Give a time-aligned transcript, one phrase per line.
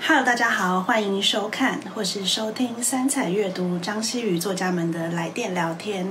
[0.00, 6.10] Hello，大家好，欢迎收看或是收听三彩阅读张希宇作家们的来电聊天。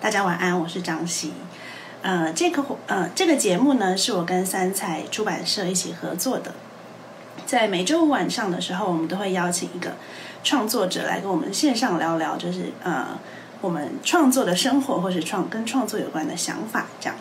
[0.00, 1.32] 大家晚安，我是张希。
[2.02, 6.54] 呃，这个呃这个节目呢，是我跟三彩出版社一起合作的。
[7.44, 9.96] 在每周五晚上的时候，我们都会邀请一个
[10.44, 13.18] 创作者来跟我们线上聊聊，就是呃
[13.62, 16.88] 我们创作的生活或是创跟创作有关的想法。
[17.00, 17.16] 这样，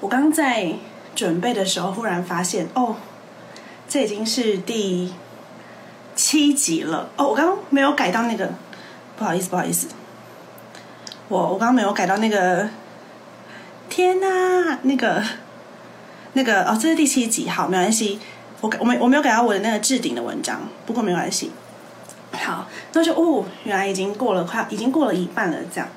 [0.00, 0.72] 我刚在
[1.14, 2.96] 准备的时候，忽然发现哦。
[3.92, 5.12] 这已经是第
[6.14, 8.52] 七集了哦，我刚刚没有改到那个，
[9.16, 9.88] 不好意思，不好意思，
[11.26, 12.68] 我我刚刚没有改到那个，
[13.88, 15.20] 天哪，那个
[16.34, 18.20] 那个哦，这是第七集，好，没关系，
[18.60, 21.50] 我改我没我没有改到我的那个置顶的文章，不过没关系，
[22.32, 25.88] 好，那就哦，原来已经过了快，已经过了一半了，这样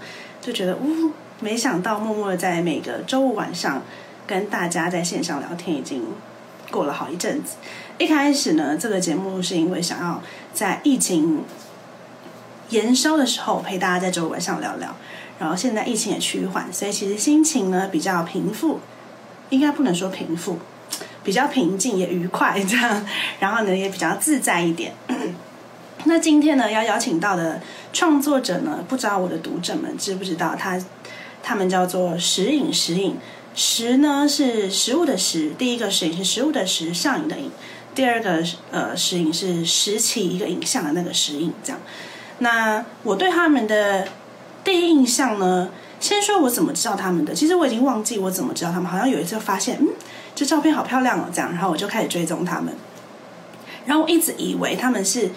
[0.42, 3.82] 就觉得呜，没想到默默的在每个周五晚上
[4.26, 6.04] 跟大家在线上聊天，已经
[6.72, 7.56] 过了好一阵子。
[7.98, 10.22] 一开始呢，这个节目是因为想要
[10.54, 11.44] 在疫情
[12.70, 14.96] 延烧的时候陪大家在周五晚上聊聊，
[15.40, 18.80] 然后现在疫情也趋缓，所以其实心情呢比较平复，
[19.50, 20.58] 应该不能说平复，
[21.24, 23.06] 比较平静也愉快这样，
[23.40, 24.94] 然后呢也比较自在一点。
[26.06, 27.62] 那今天呢要邀请到的
[27.94, 30.78] 创作者呢，不知道我的读者们知不知道他，
[31.42, 33.18] 他们叫做食影食影，
[33.56, 37.50] 食呢是食物的食，第一个食影是食物的食，上瘾的瘾。
[37.96, 41.80] 第二个呃石影是拾起一个影像的那个石影，这样。
[42.40, 44.08] 那我对他们的
[44.64, 47.34] 第一印象呢，先说我怎么知道他们的。
[47.34, 49.90] 其实我已经忘记我怎么知道他们，好像有一次发现，嗯，
[50.34, 52.74] 这照片好漂亮哦，这样，然后我就开始追踪他们。
[53.86, 55.30] 然后我一直以为他们是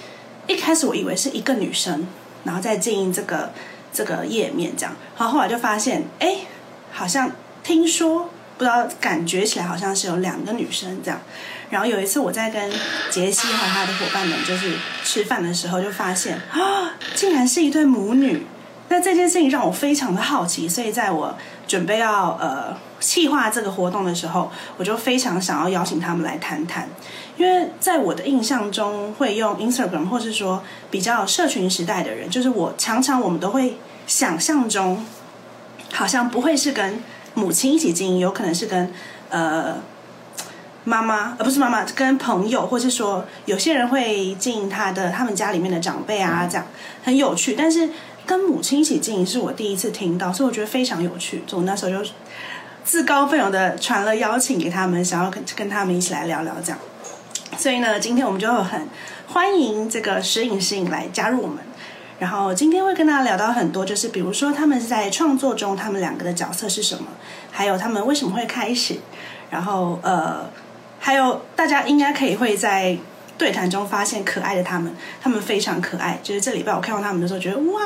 [0.46, 2.06] 一开始我以为是一个女生，
[2.44, 3.52] 然后再经营这个
[3.92, 4.94] 这个页面这样。
[5.18, 6.38] 然后后来就发现，哎，
[6.92, 7.30] 好像
[7.62, 11.20] 听说不知道，感觉起来好像是有两个女生这样。
[11.68, 12.72] 然后有一次我在跟
[13.10, 18.46] 杰西和他的伙伴们就是吃饭的时候，就发现啊， 竟然是一对母女。
[18.88, 21.36] 那这件事情让我非常的好奇，所以在我
[21.66, 26.88] 准备要呃计划这个活动的时候，我就非常想要邀请他们来谈谈。
[27.36, 35.04] 因为在我的印象中，会用 Instagram 或是说比较社群时代的人，就是我常常我们都会想象中，
[35.92, 37.02] 好像不会是跟
[37.34, 38.92] 母亲一起经营，有可能是跟
[39.30, 39.76] 呃。
[40.88, 46.64] 妈妈，而不是妈妈，跟朋友，或是说有些人会经营他的他们家里面的长辈啊，这样
[47.02, 47.56] 很有趣。
[47.58, 47.90] 但是
[48.24, 51.42] 跟母亲一起经营是我第一次听到，所以我觉得非常有趣。
[51.50, 52.08] 我那时候就
[52.84, 56.78] 自告奋勇的传了邀请给他们，想要跟跟他们一起来聊聊这样。
[57.56, 58.88] 所以呢，今天我们就很
[59.28, 61.58] 欢迎这个石影石影来加入我们。
[62.18, 67.06] 然后今天会跟大家聊到很多，就是比如说他们在创作中，他们两个的角色是什么，
[67.50, 68.96] 还有他们为什么会开始，
[69.50, 70.48] 然后呃。
[70.98, 72.96] 还有，大家应该可以会在
[73.38, 76.18] 对谈中发现可爱的他们，他们非常可爱。
[76.20, 77.80] 就是这礼拜我看到他们的时候，觉得哇，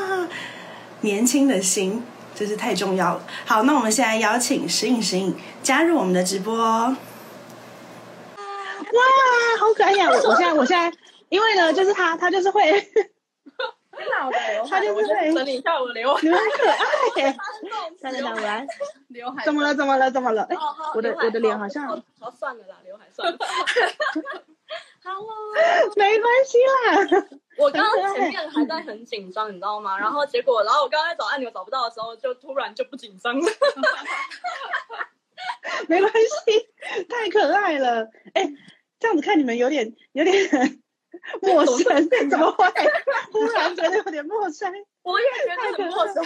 [1.03, 2.03] 年轻的心
[2.35, 3.23] 真是太重要了。
[3.45, 6.97] 好，那我们现在邀请石影石影加入我们的直播。
[8.93, 9.03] 哇，
[9.59, 10.09] 好可爱呀！
[10.11, 10.97] 我我现在我现在，
[11.29, 12.87] 因为呢，就是他他就是会。
[14.69, 17.37] 他就是会 整理一下我的刘海，你们可爱。
[18.01, 18.63] 看得到吗？
[19.09, 19.75] 刘海怎么了？
[19.75, 20.11] 怎么了？
[20.11, 20.43] 怎么了？
[20.45, 20.57] 哎，
[20.95, 21.87] 我的我的脸好像……
[22.19, 23.37] 好算了啦，刘海算了。
[25.05, 25.27] 好哦，
[25.97, 27.27] 没关系啦。
[27.59, 29.99] 我刚刚前面还在很紧张，你知道吗？
[29.99, 33.47] 然后结果，然后我刚刚在找按钮找不到的时候，就突然就不紧张了。
[35.89, 36.69] 没关系，
[37.09, 38.09] 太可爱了。
[38.35, 38.51] 哎，
[39.01, 40.37] 这样子看你们有点有点。
[41.43, 42.09] 陌生？
[42.31, 42.65] 怎么会？
[43.33, 44.73] 忽然觉得 有点陌生。
[45.03, 46.25] 我也觉得很陌生，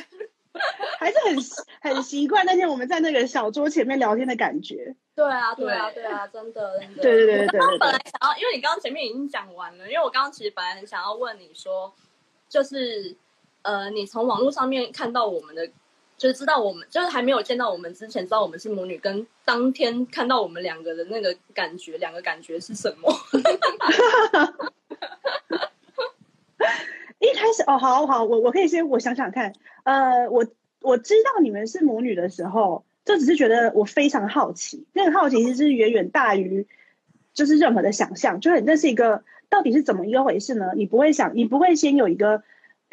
[1.01, 4.95] 还是很很习惯那天我们在那个小桌前面聊天的感觉。
[5.17, 7.03] 对啊，对啊，对啊，真的，真的。
[7.03, 7.61] 对对对对。
[7.61, 11.93] 我刚本来想要，因为你刚刚前面已经讲完了，因为我刚刚其实本来很想要问你说，
[12.49, 13.17] 就是
[13.63, 15.71] 呃，你从网络上面看到我们的。
[16.17, 23.13] 就是知道我们，就是还没有见到我们之前，知道我们是母女，跟当天看到我们两个的那个感觉，两个感觉是什么？
[27.19, 29.53] 一开始哦，好好，我我可以先我想想看，
[29.83, 30.47] 呃，我
[30.81, 36.67] 我知道你们是母女的时候，就只是觉得我非常好奇，那个好奇其实是远远大于
[37.33, 40.73] 就是任何的想象，就是这是一个到底是怎么一个回事呢？
[40.77, 42.43] 你不会想，你不会先有一个。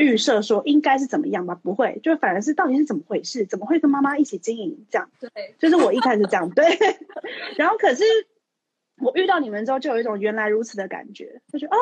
[0.02, 1.54] 预设说应该是怎么样吧？
[1.54, 3.46] 不会，就反而是到底是怎么回事？
[3.46, 5.10] 怎么会跟妈妈一起经营这样？
[5.20, 6.66] 对，就是我一开始这样对。
[7.56, 8.04] 然后可是
[8.98, 11.80] 我遇到你们之后，就有一种原来如此的感觉，就觉得哦，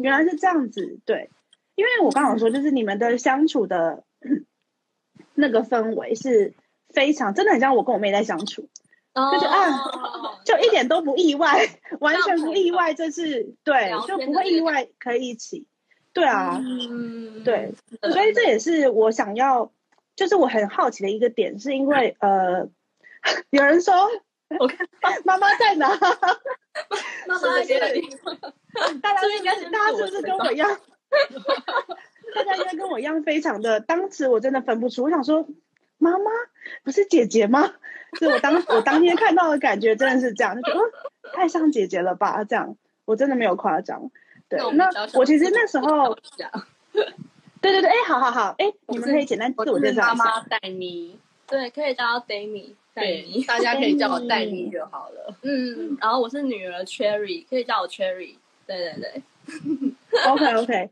[0.00, 0.98] 原来是这样子。
[1.04, 1.30] 对，
[1.74, 4.04] 因为我刚好说，就是你们的相处的
[5.34, 6.54] 那个氛围是
[6.88, 8.68] 非常真的很像我跟我妹在相处，
[9.14, 11.68] 哦就觉得啊就一点都不意外，
[12.00, 15.66] 完全不意外，这是对，就不会意外可以一起，
[16.16, 17.74] 对啊，嗯，对，
[18.10, 19.70] 所以这也是我想要，
[20.16, 22.70] 就是我很好奇的一个点，是因为 呃，
[23.50, 23.94] 有人说
[24.58, 24.88] 我看
[25.26, 25.88] 妈妈在哪？
[27.28, 27.92] 妈妈是在
[29.02, 30.80] 大家这应该是大家是不是跟我一样？
[32.34, 33.80] 大家应该跟我一样，非常的。
[33.80, 35.46] 当时我真的分不出，我想说，
[35.98, 36.30] 妈妈
[36.82, 37.74] 不是姐姐吗？
[38.18, 40.92] 是我当我当天看到的感觉真的是这样，就觉得、嗯、
[41.34, 42.42] 太像姐姐了吧？
[42.48, 44.10] 这样我真的没有夸张。
[44.48, 46.14] 对，那我其实那时候，
[47.60, 50.24] 对对对，哎，好好好，哎，你们可以简单自我介绍妈一下。
[50.24, 53.42] 妈戴咪，对，可以叫她 Dami，戴对，。
[53.48, 55.34] 大家可以叫我戴咪 就好了。
[55.42, 58.36] 嗯，然后我是女儿 Cherry，可以叫我 Cherry。
[58.66, 59.22] 对对对
[60.28, 60.90] ，OK OK，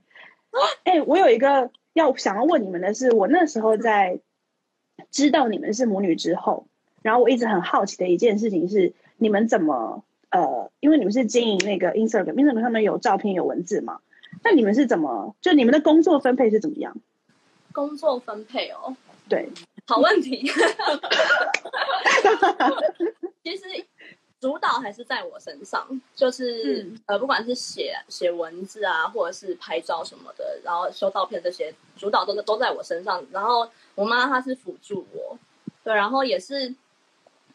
[0.85, 4.21] 哎、我有一个要想要问你们的是，我那时候在
[5.11, 6.67] 知道你们是母女之后，
[7.03, 10.05] 然后我一直很好奇的一件事情是，你们怎么
[10.35, 14.01] 呃，因为你们是经营那个 Instagram，Instagram 上面有照片有文字嘛，
[14.43, 16.97] 那你们是怎么就你们的工作分配是怎么样？
[17.73, 18.97] 工作分配哦，
[19.29, 19.49] 对，
[19.87, 20.45] 好问题。
[23.45, 23.63] 其实
[24.41, 25.87] 主导还是在我身上，
[26.17, 33.25] 就是、嗯呃，不管是写写文字啊，或者是拍照什么的，然后修照片这些，主导都都在我身上。
[33.31, 35.39] 然后我妈她是辅助我，
[35.85, 36.75] 对，然后也是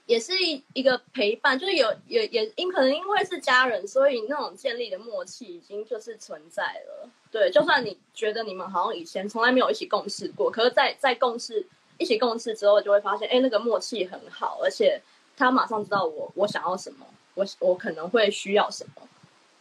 [0.09, 7.07] 也是一一个陪伴，就是有也也因可能因为是家人，所以那种建立的默契已经就是存在了。
[7.31, 11.63] 对，就算你觉得你们好像以前从来没有一起共事过，可是在，在共事
[11.99, 14.99] 一起共事之后，就会发现，哎，那个默契很好，而且
[15.37, 19.07] 他马上知道我我想要什么，我我可能会需要什么。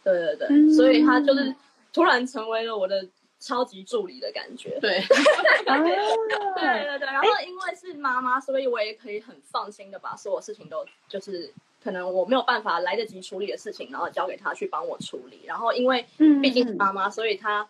[0.03, 1.53] 对对对，嗯所以他就是
[1.93, 3.05] 突然成为了我的
[3.39, 4.77] 超级助理的感觉。
[4.81, 4.97] 对，
[5.65, 11.51] 啊，对对对，然后因为是妈妈，所以我也可以很放心的把所有事情都就是
[11.83, 15.41] 可能我没有办法来得及处理的事情，然后交给他去帮我处理。
[15.45, 17.67] 然后因为嗯毕竟是妈妈，所以他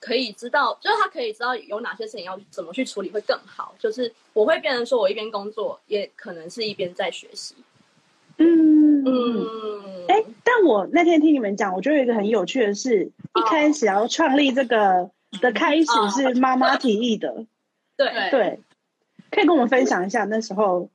[0.00, 3.74] 可以知道，就是他可以知道有哪些事情要怎么去处理会更好。
[3.78, 7.54] 就是我会变成说我一边工作，也可能是一边在学习。
[8.38, 9.82] 嗯嗯。
[9.84, 15.10] 嗯，哎、但我那天听你们讲，我觉得有一个很有趣的是，一开始要创立这个
[15.40, 17.46] 的开始是妈妈提议的，
[17.96, 18.30] 对，对。
[18.30, 18.60] 对，
[19.30, 20.88] 可以跟我们分享一下那时候，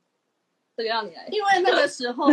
[0.76, 1.26] 这个要你来。
[1.30, 2.30] 因为那个时候我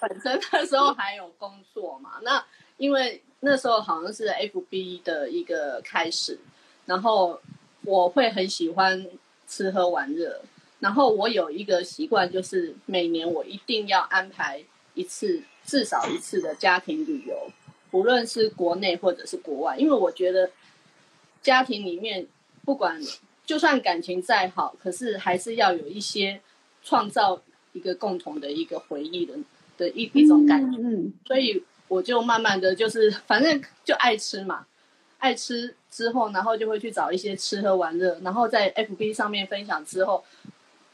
[0.00, 2.44] 本身那时候还有工作嘛，那
[2.76, 6.38] 因为那时候好像是 FB 的一个开始，
[6.84, 7.40] 然后
[7.84, 9.06] 我会很喜欢
[9.48, 10.40] 吃喝玩乐，
[10.78, 14.62] 然后我有一个习惯，就是每年我一定要安排
[14.94, 17.50] 一次至少一次的家庭旅游，
[17.90, 20.50] 无论是国内或者是国外，因为我觉得
[21.42, 22.26] 家庭里面
[22.64, 22.98] 不管
[23.44, 26.40] 就算感情再好，可是还是要有一些
[26.82, 27.42] 创造
[27.72, 29.34] 一个共同的一个回忆的
[29.76, 34.66] 的一一种感觉，嗯所以我就慢慢的就是反正就爱吃嘛，
[35.18, 40.24] 爱吃之后，然后就会去找一些吃喝玩乐，然后在 FB 上面分享之后，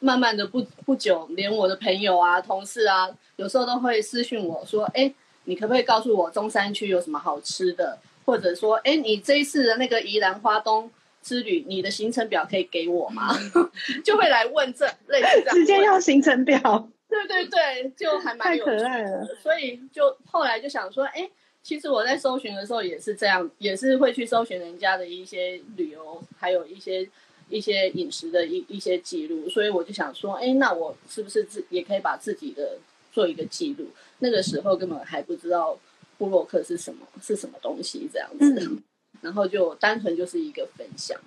[0.03, 5.11] 慢慢的不不久，连我的朋友啊、同事啊，有时候都会私讯我说，哎，
[5.45, 7.99] 你可不可以告诉我中山区有什么好吃的？
[8.25, 10.91] 或者说，哎，你这一次的那个宜兰花东
[11.23, 13.33] 之旅，你的行程表可以给我吗？
[14.05, 19.37] 就会来问这类似这样直接问要行程表，对对对，就还蛮太有趣可爱了的。
[19.43, 21.29] 所以就后来就想说，哎，
[21.63, 27.09] 其实我在搜寻的时候也是这样，也是会去搜寻人家的一些旅游，还有一些
[27.49, 29.49] 一些饮食的一一些记录。
[29.49, 32.79] 所以我就想说，哎，那我是不是自也可以把自己的
[33.13, 33.87] 做一个记录？
[34.19, 35.79] 那个时候根本还不知道
[36.19, 38.83] 布洛克是什么是什么东西这样子，嗯
[39.21, 41.19] 然后就单纯就是一个分享。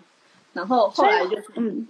[0.53, 1.88] 然后后来就是嗯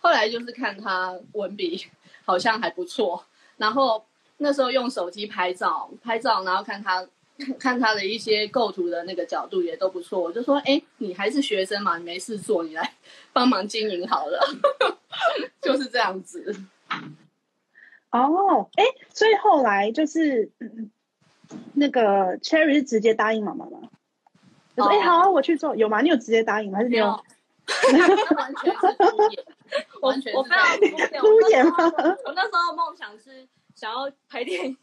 [0.00, 1.86] 后来就是看他文笔
[2.24, 3.24] 好像还不错，
[3.56, 4.04] 然后
[4.38, 7.06] 那时候用手机拍照，拍照，然后看他
[7.58, 12.94] 看他的一些构图的那个角度也都不错，我就说，哎，你还是学生嘛，你没事做，你来
[13.32, 14.40] 帮忙经营好了，
[15.60, 16.54] 就是这样子。
[18.10, 20.90] 哦，哎，所以后来就是、嗯
[21.74, 23.78] 那个 Cherry 是直接答应妈妈吗？
[24.76, 26.00] 就说哎、哦好啊，我去做，有吗？
[26.00, 26.78] 你有直接答应吗？
[26.78, 27.06] 还是没有？
[27.06, 29.44] 完全是敷衍，
[30.00, 30.76] 我完全是我非常
[31.20, 31.64] 敷衍，
[32.24, 34.76] 我那时候梦想是想要拍电影，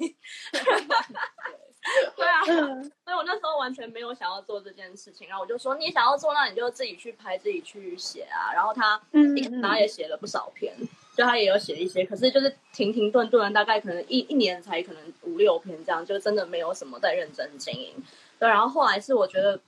[2.15, 8.53] 对啊，嗯所以我那时候完全没有想要做这件事情，然后我就说你想要做，那你就自己去拍，自己去写啊。
[8.53, 10.75] 然后他嗯一然后也写了不少篇，
[11.17, 17.93] 就他也有写一些，可是就是停停顿顿，大概可能一一年才可能五六篇这样，就真的没有什么在认真经营。
[18.37, 19.59] 对，然后后来是我觉得，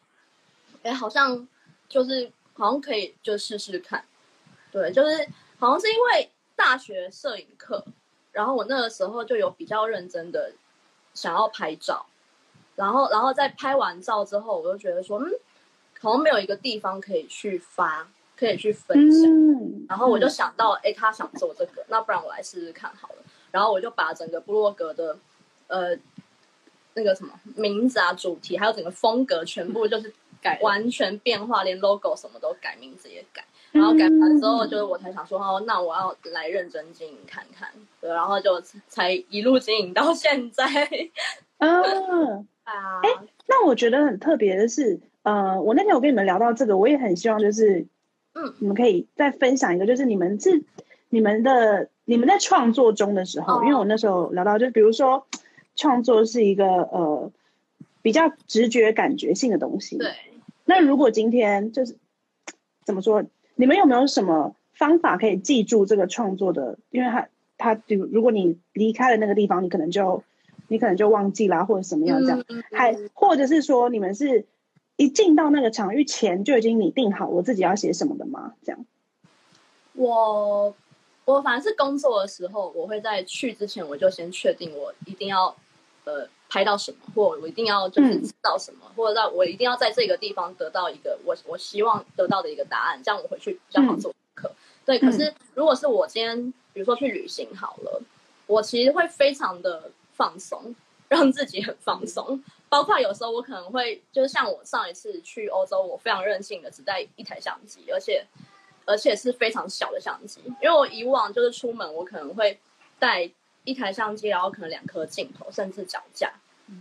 [0.83, 1.47] 哎，好像
[1.89, 4.05] 就是好像可以就试试看，
[4.71, 5.27] 对，就是
[5.57, 6.29] 好像是因为。
[6.55, 7.83] 大大学摄影课，
[8.31, 10.51] 然后我那个时候就有比较认真的
[11.13, 12.05] 想要拍照，
[12.75, 15.31] 然后然后在拍完照之后，我就觉得说，嗯，
[16.01, 19.31] 好像没有一个地方可以去发，可以去分享。
[19.31, 23.15] 嗯，然后我就想到，哎，他想做这个，那不然我来试试看好了。
[23.51, 25.15] 然后我就把整个部落格的，
[25.67, 25.95] 呃，
[26.95, 33.45] 那个什么名字啊、主题，还有整个风格，全部就是改完全变化，连 logo 什么都改，名字也改。
[33.73, 37.67] 然后改完之后，就是我才想说，哦，那我要来认真经营看看。
[37.99, 40.65] 对，然后就才一路经营到现在。
[41.59, 42.47] 嗯。
[42.63, 43.01] 啊，
[43.45, 47.85] 那我觉得很特别的是，呃，我那天我跟你们聊到这个，我也很希望就是，
[48.35, 50.63] 嗯，你们可以再分享一个，就是你们是
[51.09, 55.27] 你们的你们在创作中的时候，哦因为我那时候聊到，就比如说
[55.75, 57.29] 创作是一个呃
[58.01, 59.97] 比较直觉感觉性的东西，。
[59.97, 60.13] 对，
[60.63, 61.97] 那如果今天就是
[62.85, 63.25] 怎么说，
[63.63, 66.77] 你们有没有什么方法可以记住这个创作的？
[66.89, 70.21] 因为他他，比如如果你离开了那个地方，你可能就
[70.67, 72.43] 你可能就忘记啦，或者什么样这样。
[72.49, 74.45] 嗯还或者是说你们是
[74.97, 78.53] 一进到那个场域前就已经拟定好我自己要写什么的吗？
[78.65, 78.85] 这样，
[79.93, 80.75] 我
[81.23, 85.55] 我反正是工作的时候，我会在去之前我就先确定我一定要
[86.03, 94.51] 呃拍到什么，或我一定要就是嗯知道什么，或者让我一定要在这个地方得到一个我我希望得到的一个答案，这样我回去比较好做功课。
[94.85, 97.99] 对，可是如果是我今天比如说去旅行好了，
[98.45, 100.75] 我其实会非常的放松，
[101.09, 102.43] 让自己很放松。
[102.69, 108.23] 包括有时候我可能会，就是像我上一次去欧洲，我非常任性的只带一台相机，而且
[108.85, 112.59] 而且是非常小的相机，因为我以往就是出门我可能会
[112.99, 113.27] 带
[113.63, 116.33] 一台相机，然后可能两颗镜头，甚至脚架，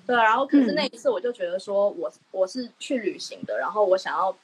[0.07, 4.35] 对，然后可是那一次我就觉得说我我是去旅行的，然后我想要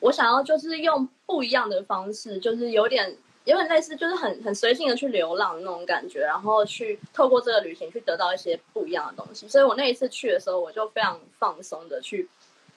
[0.00, 9.48] 我想要就是用不一样的方式，就是有点有点类似，就是很很随性的去流浪那种感觉，然后去透过这个旅行去得到一些不一样的东西。
[9.48, 12.28] 所以我那一次去的时候，我就非常放松的去，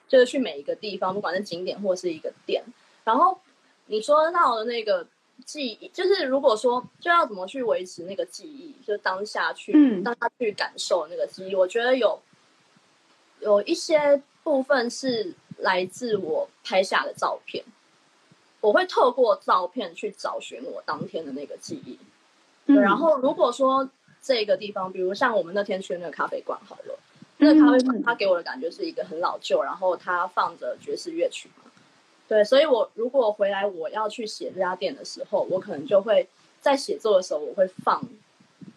[0.08, 2.64] 就是去每一个地方，不管是景点或是一个店。
[3.04, 3.38] 然后
[3.88, 5.06] 你说到的那个
[5.46, 12.20] 记忆，就是如果说就要怎么去维持那个记忆，就当下去、嗯当下去感受那个记忆，我觉得有
[13.40, 17.64] 有一些部分是来自我拍下的照片。
[18.62, 22.00] 我会透过照片去找寻我当天的那个记忆。
[22.68, 23.90] 嗯然后如果说
[24.22, 26.98] 这个地方，比如像我们那天去那个咖啡馆好了，
[27.38, 31.70] 那个咖啡嗯馆它给我的感觉是一个很老旧，然后它放着爵士乐曲嘛。
[32.28, 36.28] 对，所以我如果回来我要去写这家店的时候，我可能就会
[36.62, 38.02] 在写作的时候，我会放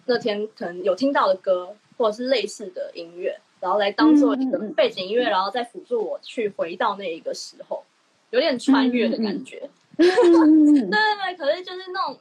[0.06, 7.84] 那天可能有听到的歌，或者是类似的音乐，然后来当做一个背景音乐，然后再辅助我去回到那一个时候，
[8.30, 9.62] 有点穿越的感觉。
[9.62, 12.20] 嗯嗯 对对对，可是就是那种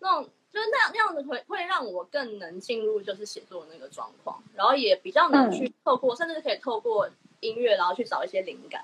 [0.00, 7.08] 那种，就是那样那样子会会让我更能进入就是写作的那个状况，然后也比较能去透过，甚至是可以透过
[7.40, 8.82] 音乐，然后去找一些灵感。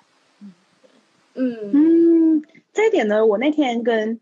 [1.39, 2.43] 嗯嗯，
[2.73, 4.21] 这一点呢，我那天跟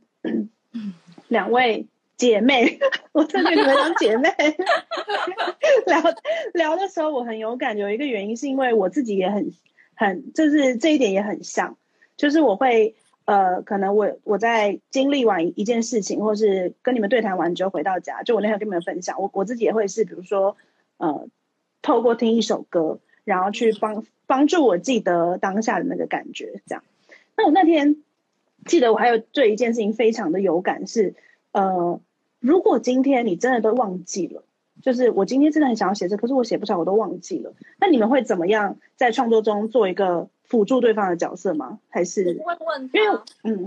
[1.28, 2.78] 两位姐妹，
[3.12, 4.28] 我在跟你们讲姐妹
[5.86, 6.02] 聊
[6.52, 7.82] 聊的时候，我很有感觉。
[7.82, 9.50] 有一个原因是因为我自己也很
[9.94, 11.76] 很，就是这一点也很像，
[12.16, 12.94] 就是我会
[13.24, 20.56] 呃，可能我我在经历完一件事情，或是跟你们对谈完之后回到家，就我那天跟你们分享，我我自己也会是，比如说
[20.98, 21.28] 呃，
[21.82, 26.84] 透过听一首歌，然后去帮帮助我记得当下的那个感觉，这样。
[27.36, 28.02] 那我那天
[28.64, 31.14] 记得我还有对一件事情非常的有感是，
[31.52, 32.00] 呃，
[32.40, 34.42] 如果今天你真的都忘记了，
[34.82, 37.54] 就是我今天真的很想要写这，可是我写不出来，我都忘记了。
[37.78, 41.78] 那你们会怎么样在创作中做一个辅助对方的角色吗？
[41.88, 43.66] 还是会问，因为嗯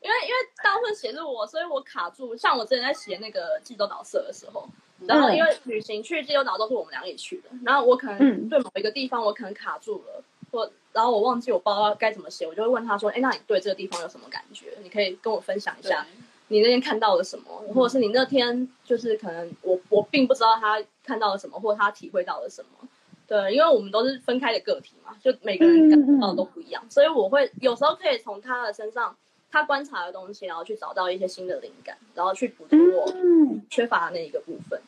[0.00, 0.34] 因为因为
[0.64, 2.34] 大部分写是我，所以我卡住。
[2.34, 4.66] 像我之前在写那个济州岛社的时候，
[5.06, 14.72] 然后因为旅行去济州岛都是我们两个一起去的，然后我可能嗯对某一个地方我可能卡住了，或然后我忘记我不知道该怎么写，我就会问他说：“哎，那你对这个地方有什么感觉？
[14.82, 16.04] 你可以跟我分享一下。”
[16.48, 22.88] 你那天看到了什么，或者是你那天就是可能我我并不知道他看到了什么，或者他体会到了什么。
[23.28, 29.14] 对，因为我们都是分开的个体嘛，就每个人感到的都不一样，所以我会有时候可以从他的身上，
[29.52, 34.80] 他观察的东西，然后去找到一些新的灵感，然后去补足我嗯缺乏的那一个部分。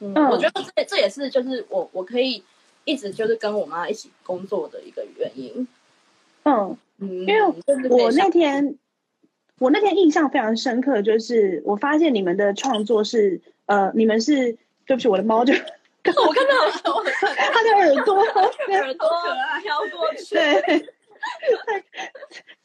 [0.00, 2.44] 嗯，嗯我觉得这这也是就是我我可以
[2.88, 5.68] 一直就是跟我妈一起工作的一个原因。
[6.44, 7.42] 嗯，嗯，因为
[7.90, 8.78] 我那天
[9.58, 15.52] 我那天印象非常深刻，就是我发现你们的创作是呃，你们是对不起，我的猫就
[16.08, 18.16] 我看到我看 它的耳朵
[18.72, 19.08] 耳朵
[19.62, 20.78] 飘过去，对，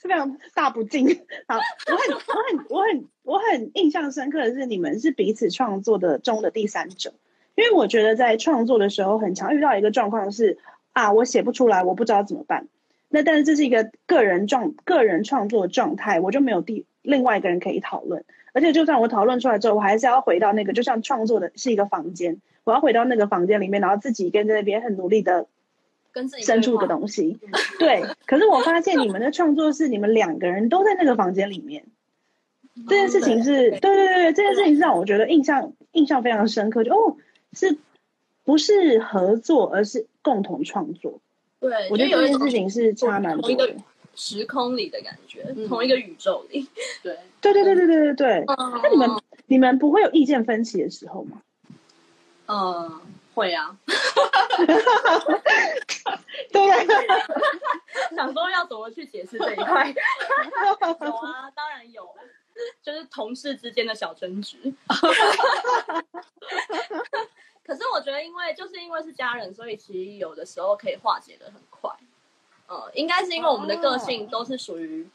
[0.01, 1.05] 是非常大不敬。
[1.47, 1.59] 好，
[1.91, 7.11] 我很我很我很我很印象深刻的是，你们是彼此创作的中的第三者，
[7.55, 10.57] 因为我觉得在创作的时候，很常遇到一个状况是
[10.91, 12.67] 啊，我写不出来，我不知道怎么办。
[13.09, 18.25] 那但是这是一个个人状个人创作状态，我就没有第另外一个人可以讨论。
[18.53, 25.47] 而且就算我讨论出来之后，我还是要回到那个，就像创作的是一个房间，我要回到那个房间里面，然后自己跟在那边很努力的
[26.11, 26.87] 跟自己生出个西。
[26.87, 27.39] 东西。
[27.79, 31.83] 对，可是我发现你们的创作是你们两个人都在那个房间里面，
[32.87, 37.17] 这件事情是对对对对，这件事情是让我觉得印象印象非常深刻，就哦，
[37.53, 37.77] 是
[38.43, 41.19] 不是合作，而是共同创作？
[41.59, 43.83] 对，我觉得这件就有一件事情是差蛮多的同一个。
[44.15, 46.69] 时空里的感觉，嗯同一个宇宙里。
[47.01, 48.43] 对，对对对对对对对。
[48.45, 49.09] 那那你们
[49.47, 51.41] 你们不会有意见分歧的时候吗？
[52.45, 53.01] 嗯，
[53.33, 53.75] 会啊，
[56.51, 57.07] 对对
[58.15, 59.89] 想说要怎么去解释这一块？
[61.01, 62.07] 有啊，当然有，
[62.83, 64.57] 就是同事之间的小争执。
[67.65, 68.31] 可是我觉得，因
[69.03, 71.91] 为是家人，所以其实有的时候可以化解的很快。
[72.67, 75.05] 呃，应该是因为我们的个性都是属于，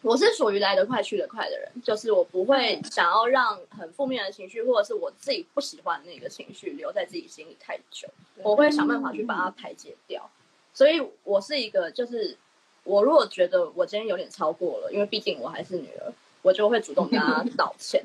[0.00, 8.08] 我是属于来得快去得快的人，就是我不会想要让很负面的情绪，或者是我自己不喜欢的那个情绪留在自己心里太久，
[8.42, 10.28] 我会想办法去把它排解掉。
[10.72, 12.36] 所以我是一个，就是
[12.84, 18.02] 我如果觉得我今天有点超过了，因为毕竟我还是女儿，我就会主动跟她 道歉，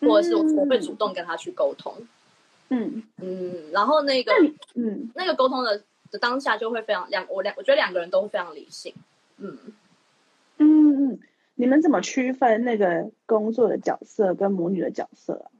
[0.00, 1.94] 或者是我我会主动跟她去沟通。
[2.70, 4.32] 嗯，嗯，然后那个
[4.74, 8.94] 嗯那个沟通的的当下就会非常两我两我觉得两个人都会非常理性。
[9.38, 9.56] 嗯，
[10.58, 11.18] 嗯嗯，
[11.54, 15.50] 你们怎么区分那个工作的角色跟母女的角色啊？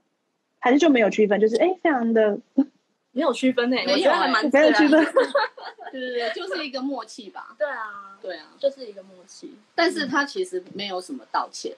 [0.59, 1.41] 还是就没有区分？
[1.41, 2.39] 就是哎，非常的
[3.13, 5.03] 没有区分呢、没有我觉得还蛮没有区分。
[5.91, 7.55] 对对对，就是一个默契吧。
[7.59, 9.55] 对啊，对啊，就是一个默契。
[9.75, 11.75] 但是他其实没有什么道歉。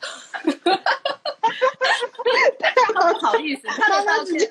[2.94, 4.50] 他不好意思，他的道歉，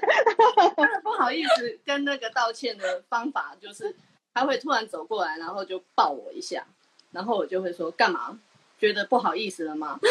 [0.76, 3.96] 他的不好意思跟那个道歉的方法就是，
[4.34, 6.66] 他会突然走过来，然后就抱我一下，
[7.12, 8.40] 然后我就会说干嘛？
[8.80, 10.00] 觉得不好意思了吗？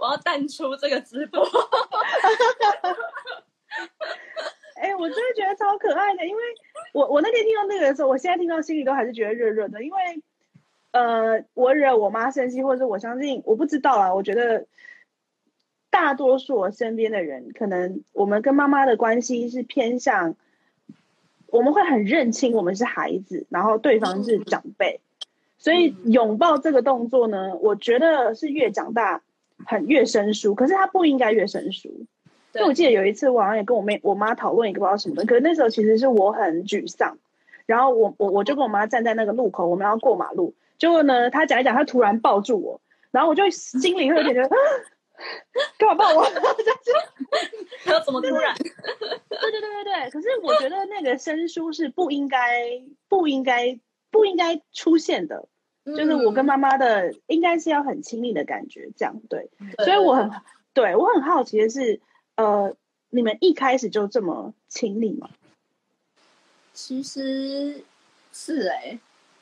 [0.00, 1.42] 我要淡出这个直播。
[4.76, 6.42] 哎，我真的觉得超可爱的，因为
[6.92, 10.22] 我我那天听到那个的时候，我现在听到心里都还是觉得热热的，因为
[10.96, 14.64] 呃，我惹我妈生气，或者是我相信我不知道啊，我觉得
[15.90, 20.36] 大多数我身边的人，可能我们跟妈妈的关系是偏向，
[21.48, 25.00] 我们会很认清我们是孩子，然后对方是长辈，
[25.58, 29.20] 所以拥抱这个动作呢，我觉得是越长大
[29.66, 31.90] 很越生疏，可是他不应该越生疏。
[32.54, 37.18] 因为我记得有一次，我好像也跟我妹、我妈讨论一个不知道什么的，可是那时候其实是我很沮丧，
[37.66, 44.56] 然后我我我就跟我妈站在那个路口，我们要过马路，结果呢，他讲一讲，他突然抱住我，然后我就心里会有点觉得，啊
[45.78, 46.24] 干嘛抱我？
[46.30, 48.54] 就是要怎么突然？
[48.56, 50.10] 对对对对对。
[50.10, 53.78] 可是我觉得那个生疏是不应该、不应该、
[54.10, 55.48] 不应该出现的，
[55.84, 59.48] 就是我跟妈妈的应该是要很亲密的感觉，这样对。
[59.78, 60.30] 对所以我很
[60.74, 62.00] 对我很好奇的是，
[62.34, 62.76] 呃，
[63.08, 65.30] 你们一开始就这么亲密吗？
[66.74, 67.82] 其实，
[68.34, 68.98] 是哎、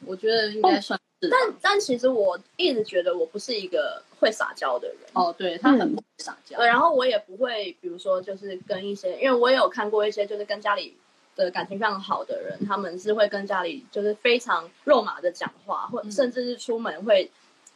[0.07, 1.01] 我觉得应该算。
[1.31, 4.97] 但但其实我一直觉得我不是一个会撒娇的人。
[5.13, 10.97] 哦，对他很不撒娇对，，然后我也不会，比如说，就是跟一些，因为我也有看过一些，就是跟家里
[11.37, 17.31] 的感情非常好的人，他们是会跟家里就是非常肉麻的讲话，或嗯甚至是出门会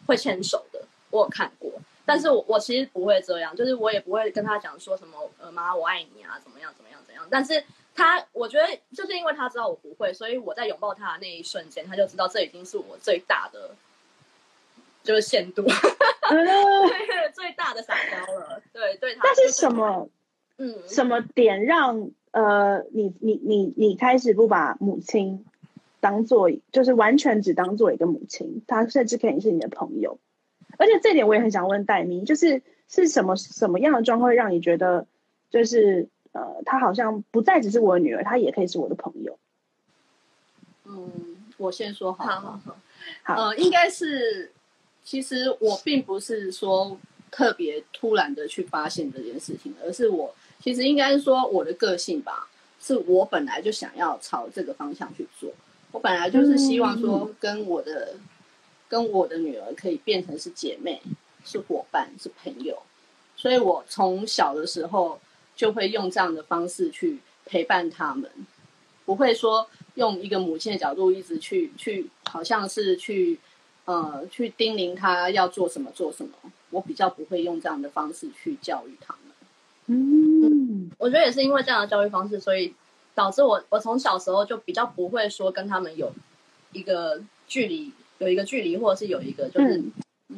[0.07, 0.81] 会牵手的，
[1.11, 1.71] 我有看过。
[2.07, 7.27] 但是我我其实不会这样，就是我也不会跟他讲说什么呃妈我爱你啊怎么样怎么样怎样。
[7.31, 7.63] 但是
[7.99, 13.73] 他我觉得就是因为他知道我不会，所以我在拥抱他的那一瞬间，他就知道这已经是我最大的
[15.03, 15.63] 就是限度，
[16.31, 16.47] 嗯，
[17.35, 18.63] 最大的撒娇了。
[18.73, 20.09] 对对他，但是什么
[20.59, 25.45] 嗯，什么点让呃你你你你开始不把母亲
[25.99, 30.19] 当做就是完全只当做一个母亲，她甚至可以是你的朋友。
[30.77, 35.07] 而且这点我也很想问戴咪，就是是什么什么样的状况会让你觉得
[35.51, 39.39] 就是呃她好像不再只是我的女儿，她也可以是我的朋友。
[40.85, 42.41] 嗯，我先说好了。
[42.41, 42.77] 好好好，
[43.23, 44.53] 好，呃，应该是，
[45.05, 46.99] 其实我并不是说
[47.31, 52.49] 特别突然的去发现这件事情，而是我其实应该是说我的个性吧，
[52.81, 55.51] 是我本来就想要朝这个方向去做。
[55.93, 58.17] 我本来就是希望说跟我的、
[58.89, 61.01] 跟我的女儿可以变成是姐妹、
[61.45, 62.83] 是伙伴、是朋友，
[63.37, 65.19] 所以我从小的时候
[65.59, 68.31] 就会用这样的方式去陪伴他们，
[69.05, 73.41] 不会说用一个母亲的角度一直去去，好像是去
[73.85, 76.31] 呃去叮咛他要做什么做什么。
[76.71, 79.33] 我比较不会用这样的方式去教育他们。
[79.87, 82.73] 嗯，我觉得也是因为这样的教育方式，所以
[83.17, 86.13] 导致我我从小时候就比较不会说跟他们有
[86.71, 89.83] 一个距离，有一个距离，或者是有一个就是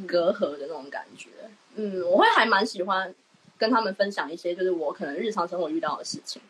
[0.06, 1.28] 隔阂的那种感觉。
[1.74, 3.14] 嗯，我会还蛮喜欢
[3.60, 6.42] 跟他们分享一些就是我可能日常生活遇到的事情。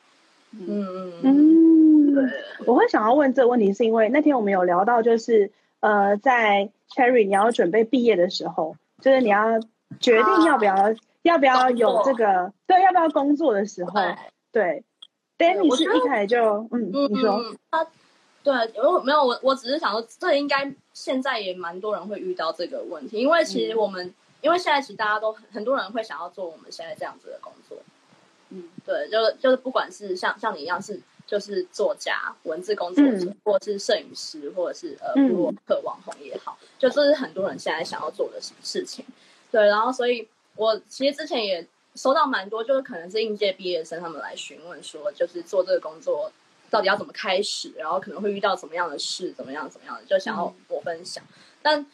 [0.52, 1.12] 嗯。
[1.22, 1.22] 嗯。
[1.22, 2.24] 嗯，对，
[2.66, 9.60] 我会想要问这个问题，是因为那天我们有聊到，就是呃，在 Cherry 你要准备毕业的时候，就是你要
[10.00, 10.74] 决定要不要、
[11.22, 13.92] 要不要有这个对要不要工作的时候，
[14.52, 14.82] 对
[15.38, 17.34] ，Danny 是一开始就嗯，你说。
[17.36, 17.86] 嗯，他
[18.42, 27.78] 对，我没有我，我只是想说，这应该现在也蛮多人会遇到这个问题，因为其实我们，因为现在其实大家都很很多人会想要做我们现在这样子的工作，
[28.50, 39.04] 嗯，对，就是就是不管是像像你一样是就是作家、文字工作者，嗯或者是摄影师，或者是呃嗯部落客网红也好，就这是很多人现在想要做的事事情。
[39.50, 46.30] 对，然后所以我其实之前也收到蛮多，就是可能是应届毕业生他们来询问说，就是做这个工作
[46.70, 51.22] 到底要怎么开始，然后可能会遇到怎么样的事，怎么样怎么样的，就想要我分享。
[51.62, 51.84] 但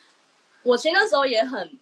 [0.63, 1.79] 我其实那时候也很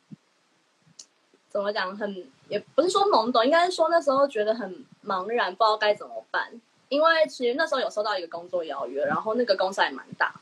[1.55, 6.51] 怎么讲，很也不是说懵懂，应该是说那时候觉得很茫然，不知道该怎么办。
[6.89, 10.35] 因为其实那时候有收到一个工作邀约，然后那个公司还蛮大，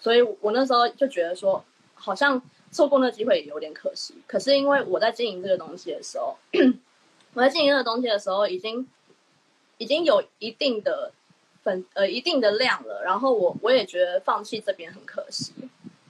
[0.00, 4.14] 所以我那时候就觉得说，好像错过那个机会也有点可惜。
[4.26, 6.34] 可是因为我在经营这个东西的时候，
[7.34, 8.88] 我在经营这个东西的时候，已经
[9.76, 11.12] 已经有一定的
[11.62, 15.52] 粉呃一定的量了，然后我我也觉得放弃这边很可惜，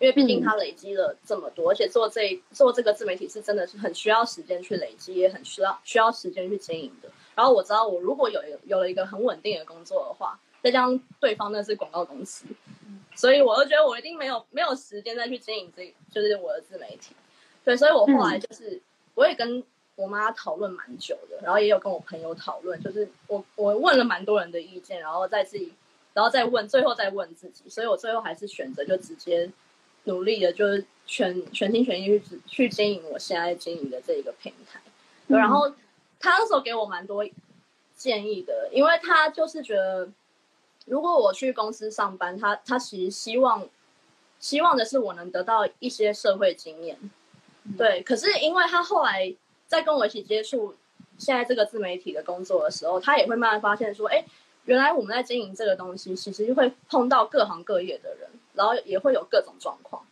[0.05, 7.09] 因为毕竟它累积了这么多，而且做这做这个自媒体是真的是很需要时间去累积，也很需要需要时间去经营的。
[7.35, 12.45] 然后我知道，我如果有有了一个很稳定的工作的话，再加上对方那是广告公司，
[13.17, 17.17] 所以我就觉得我一定没有没有时间再去经营这就是我的自媒体。
[17.65, 18.79] 对，所以我后来就是、
[19.15, 19.65] 我也跟
[19.97, 25.73] 我妈讨论蛮久的，然后也有跟我朋友讨论，就是我我问了蛮多人的意见，然后再自己，
[26.13, 29.51] 然后再问，最后再问自己，所以我最后还是选择就直接
[30.05, 34.81] 努力的，就是全全心全意去去经营我现在经营的这一个平台。
[35.27, 35.71] 对然后
[36.21, 37.25] 他那时候给我蛮多
[37.97, 40.09] 建议的，因为他就是觉得，
[40.87, 43.69] 如果我去公司上班，他他其实希望
[44.39, 46.99] 希望的是我能得到一些社会经验，
[47.79, 48.03] 对。
[48.03, 49.35] 可是因为他后来
[49.67, 50.75] 在跟我一起接触
[51.17, 54.25] 现在这个自媒体的工作的时候，他也会慢慢发现说，哎，
[54.67, 60.03] 原来我们在经营这个东西，其实会碰到各行各业的人，然后也会有各种状况。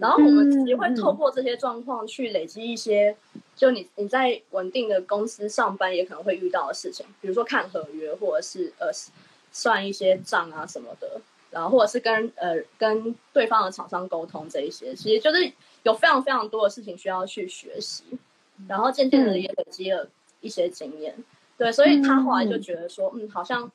[0.00, 3.16] 然后我们也会透过这些状况去累积一些，
[3.54, 8.88] 就你你在稳定的公司上班也可能会遇到的事情，比如说看合约，或者是呃
[9.52, 11.20] 算一些账啊什么的，
[11.52, 15.52] 然后或者是跟呃跟对方的厂商沟通这一些，其实就是
[15.84, 18.02] 有非常非常多的事情需要去学习，
[18.66, 20.08] 然后渐渐的也累积了
[20.40, 21.14] 一些经验，
[21.56, 23.70] 对，所以他后来就觉得说，嗯，好像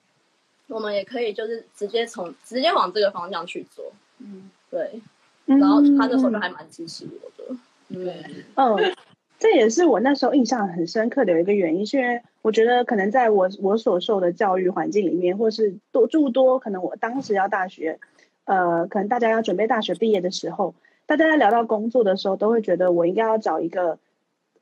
[0.68, 5.02] 我们也可以就是直接从直接往这个方向去做，嗯，对。
[5.46, 7.60] 然然后他那时候就还蛮支持我的，
[7.92, 8.94] 对，嗯，
[9.40, 18.00] 这也是我那时候印象很深刻的有一个原因，是因为我觉得可能在我我所受的教育环境里面，或是多诸多可能我当时要大学，
[18.46, 20.76] 呃，可能大家要准备大学毕业的时候，
[21.08, 23.98] 大家在聊到工作的时候，都会觉得我应该要找一个，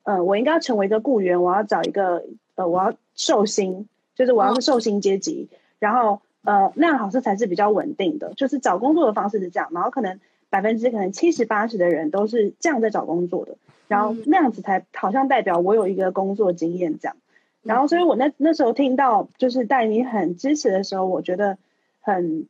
[0.04, 2.24] 呃，我应该要成为一个雇员，我要找一个，
[2.56, 10.20] 呃，我要受薪，就是我要是受薪阶级，然后呃，那样好像才是比较稳定的，就是找工作的方式是这样，然后可能。
[10.50, 13.58] 百分之可能七十八十的人都是这样在找工作的，
[13.90, 17.18] 然后那样子才好像代表我有一个工作经验这样，
[17.64, 21.58] 然后所以我那那时候听到就是戴你很支持的时候，我觉得
[22.00, 22.48] 很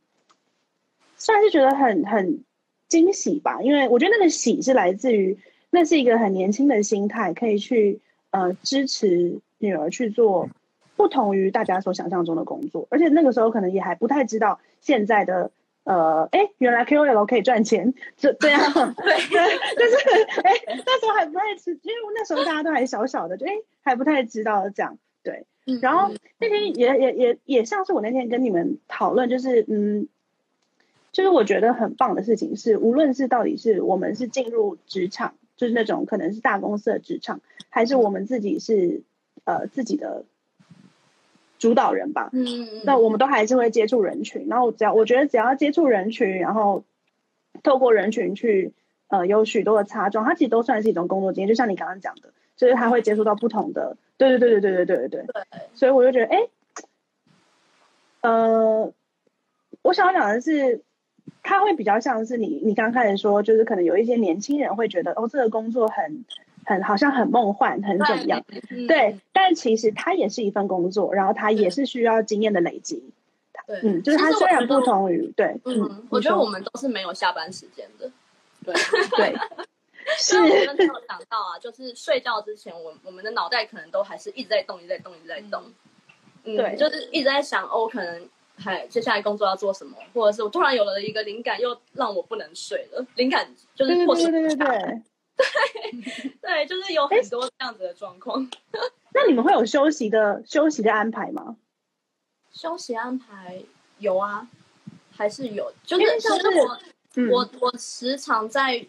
[1.16, 2.44] 算是觉得很很
[2.86, 5.36] 惊喜吧，因为我觉得那个喜是来自于
[5.70, 10.50] 那是一个很年轻的心态，可以去呃支持女儿去做
[10.98, 15.50] 不同于大家所想象中的工作，而且那个时候可能也还不太知道现在的。
[15.84, 19.96] 呃，哎，原来 KOL 可以赚钱，这这样，对，但是
[20.42, 20.52] 哎，
[20.84, 25.46] 那时候还不太知，因为那时候大家都还小小的，就哎还不太知道这样，对。
[25.80, 30.08] 然后那天也也也也像是我那天跟你们讨论，就是嗯，
[31.10, 39.04] 就是我觉得很棒的事情是，无论是到底是我们是进入职场，就是那种可能是大公司的职场，还是我们自己是
[39.44, 40.26] 呃自己的。
[41.58, 46.84] 主导人吧，嗯，那我们都还是会接触人群，然后只要我觉得只要接触人群，然后
[47.62, 48.72] 透过人群去
[49.08, 55.26] 呃有许多的擦撞，它其实都算是一种工作经验，就像你刚刚讲的，就是他会接触到不同的，对对对对对对对对。
[55.26, 55.42] 对，
[55.74, 56.48] 所以我就觉得哎，
[58.20, 58.92] 呃，
[59.82, 60.82] 我想要讲的是，
[61.42, 66.24] 他会比较像是你你刚开始说，就是可能有一些年轻人会觉得，哦，这个工作很
[66.68, 68.44] 很好像很梦幻，很怎么样？
[68.70, 73.02] 嗯对，但其实它也是一份工作，然后它也是需要经验的累积。
[73.66, 78.10] 对，嗯，就是它虽然不同于对，嗯，我觉得我们都是没有下班时间的。
[78.64, 78.74] 对，
[79.16, 79.34] 对
[80.18, 85.62] 是因为我们没有想到啊，就是睡觉之前，我我们的脑袋可能都还是一直在动，一直在动，一直在动。
[86.44, 93.04] 嗯，对就是一直在想哦，可能还接下来工作要做什么，或者是我突然有了一个灵感，又让我不能睡了。
[93.16, 95.02] 灵感就是对使对对对
[95.38, 96.30] 对。
[96.42, 98.50] 对，就是有很多这样子的状况。
[99.14, 101.56] 那你们会有休息的休息的安排吗？
[102.52, 103.62] 休息安排
[103.98, 104.48] 有啊，
[105.16, 106.78] 还是有，就是其实我、
[107.16, 108.86] 嗯我我时常在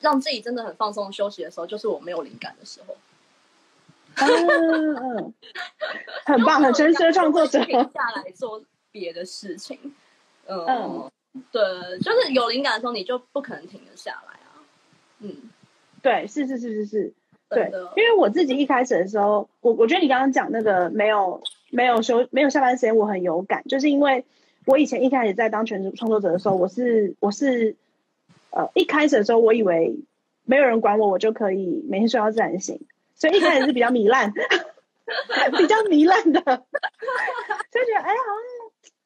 [0.00, 2.96] 让自己真的很放松休息的时候，就是我没有灵感的时候。
[4.16, 5.34] 嗯嗯，
[6.24, 7.64] 很棒，很真实的创作者。
[7.64, 9.76] 停下来做别的事情。
[10.46, 11.10] 嗯，嗯
[11.50, 11.62] 对，
[11.98, 14.62] 就是有灵感的时候，你就不可能停得下来啊。
[15.18, 15.50] 嗯，
[16.04, 17.14] 对，是是是是是，
[17.48, 24.26] 对，因为我自己一开始的时候，我我觉得你刚刚讲那个没有没有休没有下班时间，我很有感，就是因为
[24.66, 27.76] 我以前一开始在当全职创作者的时候，我是我是
[28.50, 29.96] 呃一开始的时候，我以为
[30.44, 32.82] 没有人管我，我就可以每天睡到自然醒，
[33.14, 34.30] 所以一开始是比较糜烂，
[35.56, 36.40] 比较糜烂的，
[37.72, 38.44] 就觉得哎好像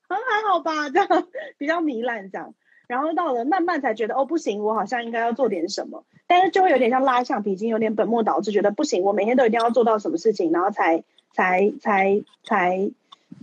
[0.09, 2.53] 好像还好吧，这样比较糜烂这样。
[2.88, 12.90] 然后到了慢慢才觉得哦不行，我好像应该要做点什么，但是就会有点像拉橡皮筋，有点本末倒置，觉得不行，我每天都一定要做到什么事情，然后才才才才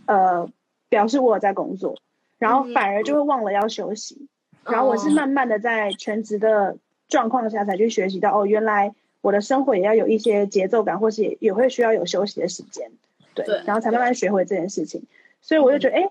[0.07, 0.49] 呃
[0.89, 1.95] 表示我有在工作，
[2.39, 4.27] 然后反而就会忘了要休息。
[4.65, 6.77] 然后我是慢慢的在全职的
[7.07, 12.91] 状况下才去学习到哦，原来我的生活也要有一些节奏感，或是也也会需要有休息的时间，
[13.35, 15.03] 对，对然后才慢慢学会这件事情。
[15.39, 16.09] 所以我就觉得，哎、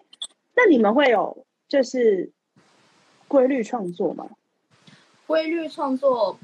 [0.55, 2.31] 那你们会有就是
[3.29, 4.29] 规律创作吗？
[5.27, 6.39] 规律创作，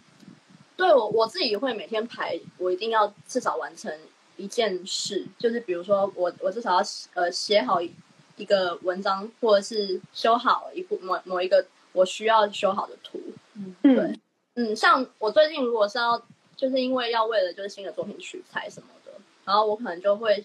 [0.76, 3.94] 对我我自己会每天排，我一定要至少完成
[4.36, 6.82] 一件事，就是比如说我我至少要
[7.14, 7.92] 呃写好一
[8.36, 13.20] 一个文章，或者是修好一部某某一个我需要修好的图。
[13.54, 14.18] 嗯对，
[14.54, 16.20] 嗯，像我最近如果是要，
[16.56, 19.12] 就是因为要为了就是新的作品取材什么的，
[19.44, 20.42] 然后我可能就会，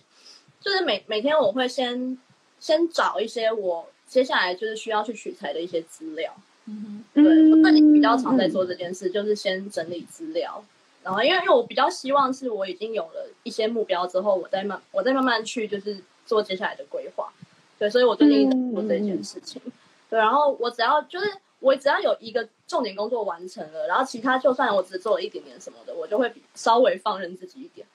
[0.59, 2.17] 就是每每天我会先
[2.59, 6.33] 先找一些我接下来就是需要去取材的一些资料。
[6.67, 10.63] 嗯对，我最近比嗯较常在做这件事，就是先整理资料，
[11.03, 17.31] 然后因为因为我比较希望是我已经有了一些目标之后，我再慢我再慢慢去就是做接下来的规划。
[17.77, 19.61] 对，所以我最近一直在做这件事情。
[20.09, 27.85] 对，然后我只要就是我只要有一个重点工作完成了，然后其他就算我只做了一点点什么的，我就会比稍微放任自己一点，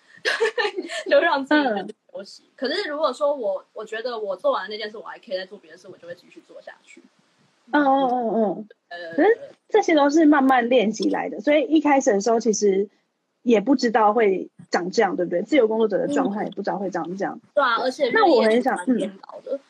[1.10, 2.44] 就让自己嗯休息。
[2.56, 7.02] 可是如果说我我觉得我做完那件事，我还可以再做别的事，我就会继续做下去。
[7.72, 12.88] 嗯嗯嗯嗯，呃，可是这些都是慢慢练习来的，所以一开始的时候其实
[13.42, 15.42] 也不知道会长这样，对不对？
[15.42, 17.40] 自由工作者的状态也不知道会长这样。
[17.54, 19.60] 对啊，而且那我很想颠倒的，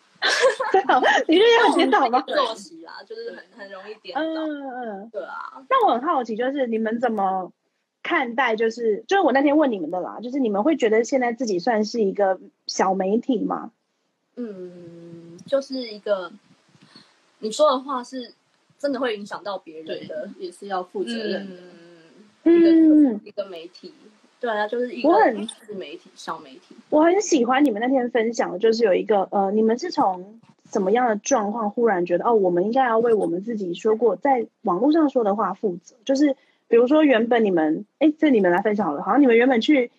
[0.72, 0.98] 对啊，
[1.29, 2.22] 你这也很颠倒吗？
[2.26, 4.22] 作息啊，就是很很容易颠倒。
[4.22, 5.11] 嗯嗯。
[5.11, 7.53] 对啊，那我很好奇，就是你们怎么
[8.02, 8.56] 看待？
[8.56, 13.72] 就是就是我那天问你们的啦，就是你们会觉得现在自己算是一个小媒体吗？
[14.36, 16.32] 嗯，就是一个
[17.40, 18.32] 你说的话是
[18.78, 21.56] 真的会影响到别对人的，也是要负责任的。
[22.44, 23.92] 嗯，一个嗯，一个媒体，
[24.40, 26.74] 对啊，就是一个我很自媒体小媒体。
[26.88, 30.40] 我很喜欢你们那天分享的，就是有一个呃，你们是从
[30.72, 35.96] 什么样的状况忽然觉得哦，我们应该要为我们自己说过在网络上说的话负责？
[36.06, 36.34] 就是
[36.70, 39.90] 比如说原本你们，哎，这你们来分享好了，好像你们原本去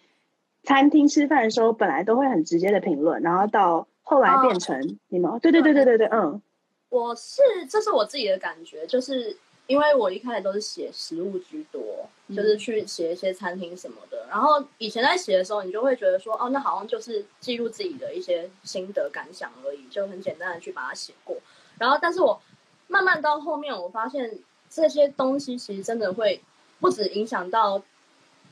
[0.63, 6.41] 餐厅吃饭的时候，本来都会很直接的评论，然后到后来变成你们，哦对对对对对对，嗯
[6.89, 9.35] 我是这是我自己的感觉，就是
[9.67, 14.25] 因为我一开始都是写食物居多，就是去写一些餐厅什么的。
[14.29, 21.37] 然后以前在写的时候，你就会觉得说，哦，那好像就是记录自己的一些心得感想而已，就很简单的去把它写过。
[21.77, 22.41] 然后，但是我
[22.87, 26.41] 慢慢到后面，我发现这些东西其实真的会
[26.81, 27.81] 不止影响到，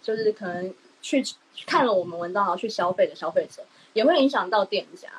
[0.02, 1.22] 就是可能去
[1.66, 5.10] 看了我们文章然后去消费的消费者，也会影响到店家。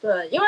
[0.00, 0.46] 对，因为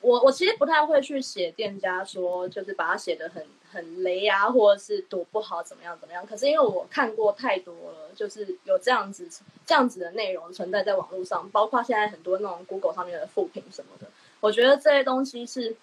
[0.00, 6.26] 我我其实不太会去写店家说，就是把它写的很很雷啊，或者是多不好怎么样怎么样。
[6.26, 9.28] 可是因为我看过太多了，就是有这样子
[9.66, 14.06] 这样子的内容存在在网络上，包括现在很多那种 Google 上面的负评什么的，
[14.40, 15.76] 我觉得这些东西是，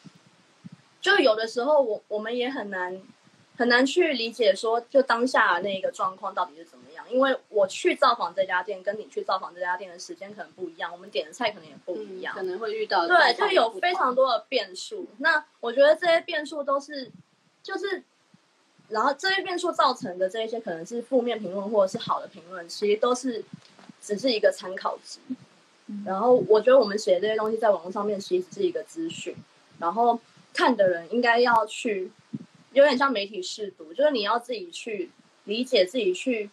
[0.99, 2.99] 就有的时候我我们也很难
[3.55, 7.05] 很难去理解说，就当下那个状况到底是怎么样。
[7.09, 15.05] 因为我去造访这家店，跟你去造访这家店的时间可能不一样，我们点的菜可能也不一样，可能会遇到对，就有非常多的变数。
[15.17, 17.11] 那我觉得这些变数都是，
[17.61, 18.01] 就是，
[18.89, 23.43] 然后这些变数造成的这一些可能是负面评论或者是好的评论，其实都是
[24.01, 25.19] 只是一个参考值。
[26.05, 29.35] 然后我觉得我们写的这些东西在网络上面其实只是一个资讯，
[29.79, 30.17] 然后
[30.53, 32.09] 看的人应该要去，
[32.73, 35.09] 有点像媒体试读，就是你要自己去
[35.45, 36.49] 理解，自己去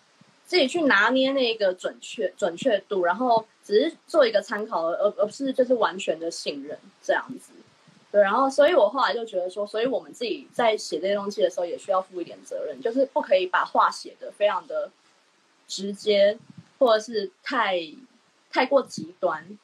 [0.47, 7.53] 自己去拿捏那个准确准确度，然后只是做一个参考，而而不是就是完全的信任这样子。
[8.13, 14.91] 对，然后所以我后来就觉得说，所以我们自己在写这些东西的时候，也需要负一点责任，就是不可以把话写的非常的
[15.69, 16.37] 直接，
[16.79, 17.81] 或者是太
[18.51, 19.59] 太过极端。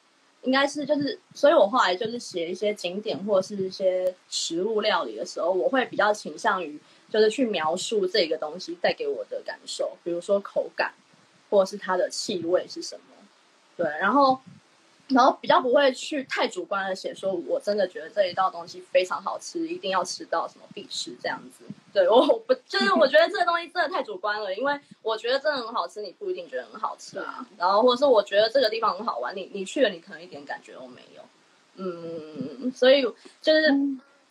[0.47, 6.79] 应该是就是，所以我后来就是写一些景点或者是一些食物料理的时候，我会比较倾向于
[7.09, 10.93] 就是去描述这个东西带给我的感受，比如说口感，
[11.49, 13.01] 或者是它的气味是什么。
[13.75, 14.39] 对，然后
[15.09, 21.63] 然后比较不会去太主观的写，说我真的觉得这一道东西非常好吃，一定要吃到什么必吃这样子。
[21.93, 27.47] 对我我不就是我觉得这个东西真的太主观了，因为我觉得真的很好吃，你不一定觉得很好吃啊。
[27.57, 31.21] 然后或者是我觉得这个地方很好玩，你你去了你可能一点感觉都没有。
[31.77, 33.01] 嗯，所以
[33.41, 33.73] 就是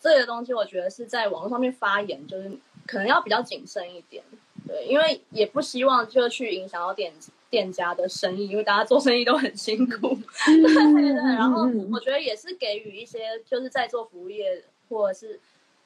[0.00, 2.50] 这个东西，我觉得是在网络上面发言，就是
[2.86, 4.22] 可能要比较谨慎一点。
[4.68, 7.12] 对，因为也不希望就去影响到店
[7.50, 10.16] 店家的生意，因为大家做生意都很辛苦。
[10.46, 15.38] 对对对，然后我觉得也是给予一些就是在做服务业或者是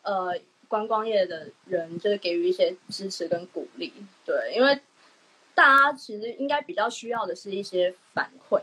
[0.03, 0.33] 呃
[0.69, 3.93] 观光业的人，就是给予一些支持跟鼓励。
[4.25, 4.81] 对，因为
[5.55, 8.61] 大家其实应该比较需要的是一些反馈，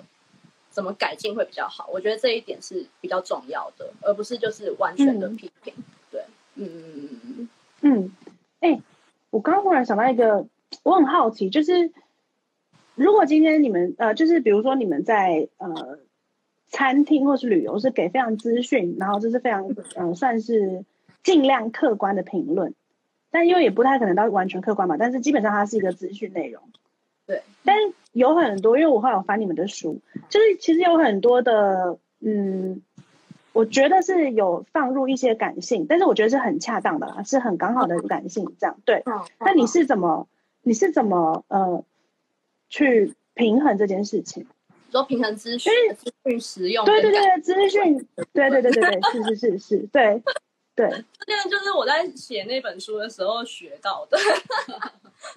[0.70, 1.90] 怎么改进会比较好。
[1.92, 5.74] 我觉得这一点是比较重要的，而不是就是完全的批评。
[6.10, 6.24] 对，
[6.56, 7.50] 嗯嗯嗯嗯
[7.82, 8.12] 嗯，
[8.62, 8.82] 哎、
[9.30, 10.48] 我刚刚忽然想到一个，
[10.84, 11.92] 我很好奇，就是
[12.98, 16.00] 如果今天你们呃，就是比如说你们在呃
[16.68, 20.84] 餐厅或是旅游是给非常资讯，然后这是非常嗯、呃、算是
[21.24, 22.74] 尽量客观的评论，
[23.32, 26.62] 但因为也不太可能到完全客观嘛，但是基本上它是一个资讯内容。
[27.26, 27.78] 对，但
[28.12, 32.82] 有很多，因为我后来有翻你们的书，就是其实有很多的嗯。
[33.54, 38.78] 我觉得是有放入一些感性，但是我觉得是很恰当的啦，是很刚好的感性这样。
[38.86, 39.26] 对，嗯。
[39.40, 40.28] 那你是怎么，
[40.62, 41.84] 你是怎么呃
[42.70, 44.46] 去平衡这件事情？
[44.92, 47.98] 说平衡资讯、资讯实用，对对对，资讯，
[48.34, 50.22] 对对对对对，是是是是，对
[50.76, 50.90] 对。
[51.20, 54.18] 这件就是我在写那本书的时候学到的，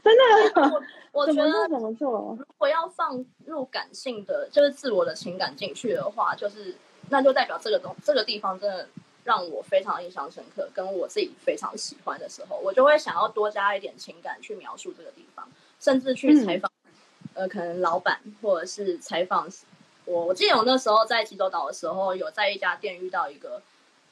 [0.02, 0.70] 真的。
[1.12, 2.36] 我我觉得怎么做？
[2.38, 6.74] 如果要放入感性的，就是自我的情感进去的话，就是。
[7.12, 8.88] 那就代表这个东这个地方真的
[9.24, 15.44] 让我非常印象深刻，跟我自己非常喜欢的时候，我就会想要多加一点情感去描述这个地方，
[15.80, 16.79] 甚至去采访、嗯、
[17.34, 19.48] 呃可能老板或者是采访
[20.04, 20.26] 我。
[20.26, 23.62] 我记得我那时候在济州岛的时候，有在一家店遇到一个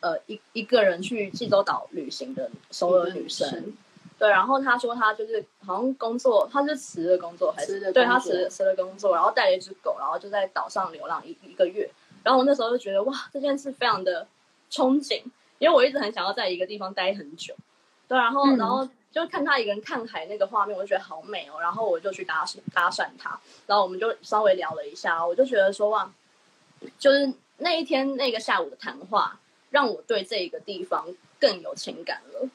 [0.01, 3.75] 呃一一个人去济州岛旅行的首尔女生，
[4.19, 11.91] 对，然后她说她就是好像工作，她是辞了工作还是对她辞辞了工作，然后带了一只狗，然后就在岛上流浪一一个月。
[12.25, 14.27] 然后我那时候就觉得哇，这件事非常的
[14.71, 15.23] 憧憬，
[15.59, 17.55] 因为我一直很想要在一个地方待很久，
[18.07, 26.13] 对，然后、嗯、然后就看他一个人看海那个画面，我就觉得好美哦，然后我就去搭搭讪他，然后我们就稍微聊了一下，我就觉得说哇，
[26.99, 29.41] 就是那一天那个下午的谈话，
[29.71, 31.07] 让我对这一个地方
[31.41, 32.49] 更有情感了，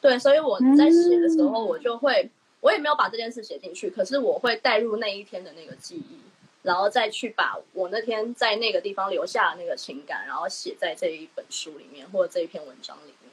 [0.00, 6.20] 对，所以我在写的时候，我就会，我也没有把这件事写进去，可是我会带入那一天的那个记忆。
[6.64, 13.23] 然后再去把我那天在那个地方留下的那个情感，然后写在这一本书里面或者这一篇文章里面。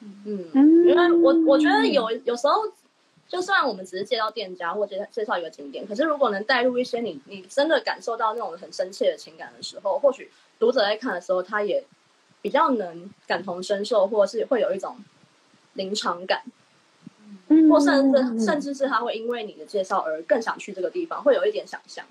[0.00, 0.50] 嗯，
[0.86, 2.70] 因为我我觉得有有时候，
[3.28, 11.84] 就算我们只是介绍店家或介介绍一个景点，可是如果能带入一些你你真的感受到那种很深切的情感的时候，或许读者在看的时候，他也
[12.42, 14.96] 比较能感同身受，或者是会有一种
[15.74, 16.42] 临场感。
[17.48, 22.04] 嗯，或甚至甚至是他会因为你的介绍而更想去这个地方，会有一点想象。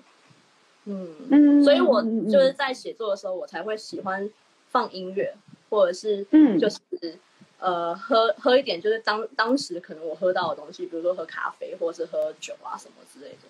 [0.84, 4.30] 嗯嗯，所以我就是在写作的时候，我才会喜欢
[4.70, 5.34] 放音乐，
[5.68, 7.18] 或者是嗯，就是、嗯、
[7.60, 13.48] 呃喝喝一点，就是当当时可能我喝到的东西，比如说喝咖啡或者是喝酒啊什么之类的。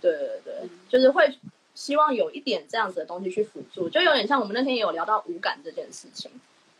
[0.00, 1.38] 对对对，就是会
[1.74, 6.30] 希望有一点这样子的东西去辅助，就有点像我们那天也有聊到五感这件事情。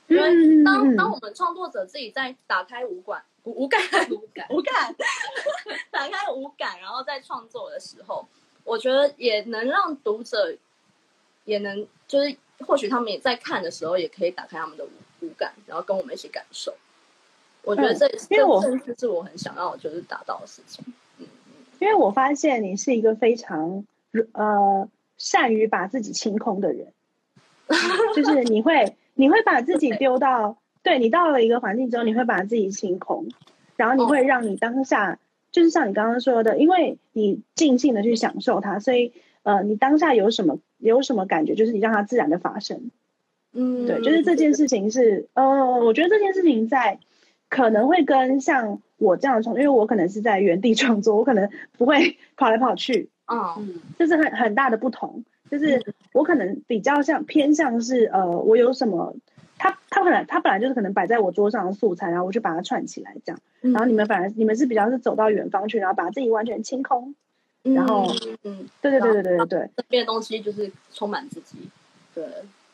[0.09, 4.95] 因为当当我们创作者自己在打开五感五感五感五感
[5.93, 8.27] 打开五感，然后在创作的时候。
[8.63, 10.55] 我觉得也能让读者，
[11.45, 14.91] 也能就是或许他们也在看的时候，也可以打开他们的五
[15.23, 16.75] 五感，然后跟我们一起感受。
[17.63, 20.85] 我觉得这、因为我这正是我很想要就是达到的事情。
[21.79, 23.85] 因为我发现你是一个非常
[24.33, 26.93] 呃善于把自己清空的人，
[28.15, 33.29] 就是你会你会把自己丢到对你到了一个环境之后，你会把自己清空，
[33.77, 35.19] 然后你会让你当下、
[35.53, 39.13] 就是像你刚刚说的，因为你尽兴的去享受它，所以
[39.43, 42.91] 呃你当下有什么有什么感觉，就是你让它自然的发生。
[43.53, 45.45] 嗯，对，就是这件事情是呃，
[45.81, 46.99] 我觉得这件事情在
[47.49, 55.25] 可能会跟像我这样的创，因为我可能是在原地创作，我可能不会跑来跑去，嗯嗯这是很很大的不同。
[55.51, 55.83] 就是
[56.13, 59.17] 我可能比较像偏向是呃，我有什么，
[59.59, 63.41] 他他本来他本来就是可能摆在我桌上的素材，然后我就把它串起来这样。
[63.63, 67.17] 嗯，然后你们反而你们是比较是走到远方去，然后把自己完全清空。
[67.63, 68.07] 然后
[68.45, 69.71] 嗯，对对对对对对对。
[69.77, 71.59] 这边的东西就是充满自己。
[72.15, 72.25] 对，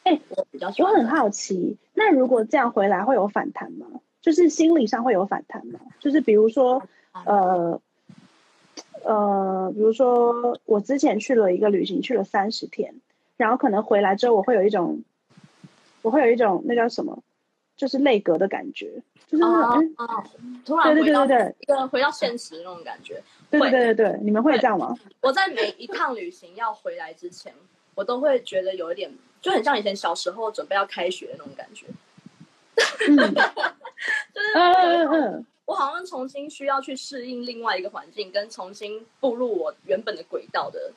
[0.06, 0.68] 哎我比较。
[0.78, 3.86] 我很好奇，那如果这样回来会有反弹吗？
[4.22, 5.78] 就是心理上会有反弹吗？
[6.00, 6.82] 就是比如说，
[7.24, 7.80] 呃，
[9.04, 12.94] 呃，比如说我之前去了一个旅行，去了三十天，
[13.36, 15.02] 然后可能回来之后，我会有一种，
[16.02, 17.22] 我会有一种那叫什么，
[17.76, 20.24] 就是内隔的感觉，就是那种，啊！
[20.64, 23.22] 突然对对对对一个回到现实那种感觉。
[23.48, 24.92] 对对对对对，你们会这样吗？
[25.20, 27.54] 我在每一趟旅行要回来之前，
[27.96, 31.86] 我都会觉得有一点，就很像以前小时候准备要开学的那种感觉，
[33.08, 33.34] 嗯
[34.32, 34.40] 就
[35.12, 40.92] 是我好像重新需要去适应另外一个环境，跟重新步入我原本的轨道的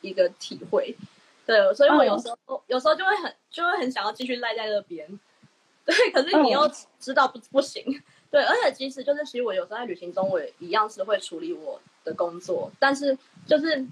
[0.00, 0.94] 一个体会。
[1.44, 5.08] 对，所以我有时候、有时候就会很就会很想要继续赖在那边。
[5.84, 7.82] 对，可是你又知道不不行。
[8.30, 13.84] 对，而且其实就是，其实我有时候在旅行中，我也一样是会处理我的工作，但是就是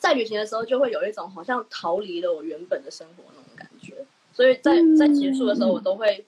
[0.00, 3.94] 在旅行的时候，就会有一种好像逃离了我原本的生活那种感觉。
[4.32, 6.24] 所以在在结束的时候，嗯我都会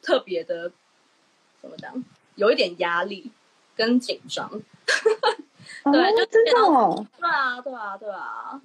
[0.00, 0.70] 特别的
[1.60, 2.02] 怎么讲，
[2.36, 3.30] 有一点压力
[3.74, 4.48] 跟紧张。
[5.82, 7.06] 哦对就真的哦。
[7.18, 8.62] 对啊，对啊，对啊。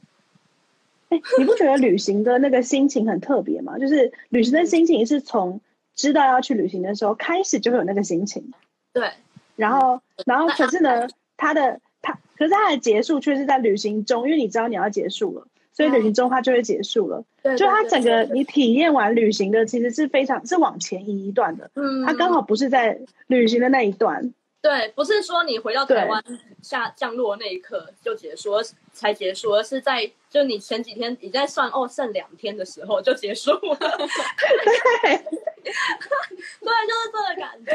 [1.10, 3.78] 哎，你不觉得旅行的那个心情很特别吗？
[3.80, 5.60] 就是旅行的心情是从
[5.96, 8.54] 知道要去旅行的时候开始就会有那个心情，
[8.94, 9.12] 对，
[9.56, 11.08] 然后，然后可是呢，
[11.38, 17.24] 他的它，可是它的结束却是在旅行中，因为你知道你要结束了，所以旅行中它就会结束了。
[17.44, 24.34] 对就它整个你体验完旅行的，其实是非常是往前移一段的，嗯，它刚好不是在旅行的那一段。
[24.62, 26.24] 对，不是说你回到台湾
[26.62, 28.52] 下降落那一刻就结束，
[28.94, 33.58] 才结束，而是在就你前几天你在算哦剩两天的时候就结束了。
[33.80, 35.18] 对，
[36.88, 37.72] 就是这个感觉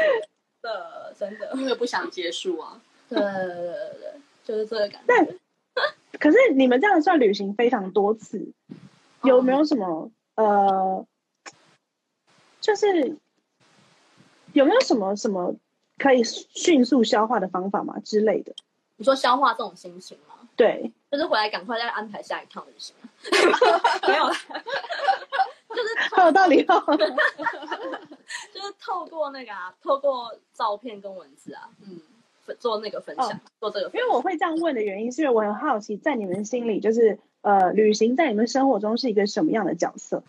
[0.61, 2.79] 的，真的，因为不想结束啊。
[3.09, 3.65] 对对对对
[3.99, 4.16] 对，
[4.47, 5.35] 就是这个感觉。
[6.17, 8.53] 可是你们这样算旅行非常多次，
[9.23, 11.05] 有没有什么呃，
[12.61, 13.17] 就是
[14.53, 15.53] 有没有什么什么
[15.97, 18.53] 可以迅速消化的方法吗之类的？
[18.95, 20.35] 你说消化这种心情吗？
[20.55, 22.95] 对，就是回来赶快再安排下一趟旅行。
[24.07, 24.33] 没有啦，
[25.69, 26.83] 就是 很有道理哦。
[28.51, 32.01] 就是透过那个啊，透过照片跟文字啊，嗯，分
[32.55, 34.01] 做那个分享，哦做这个分享。
[34.01, 40.23] 因为我会这样问的原因，是因为我很好奇，在你们心里，就是呃，旅行在你们生活中是一个什么样的角色？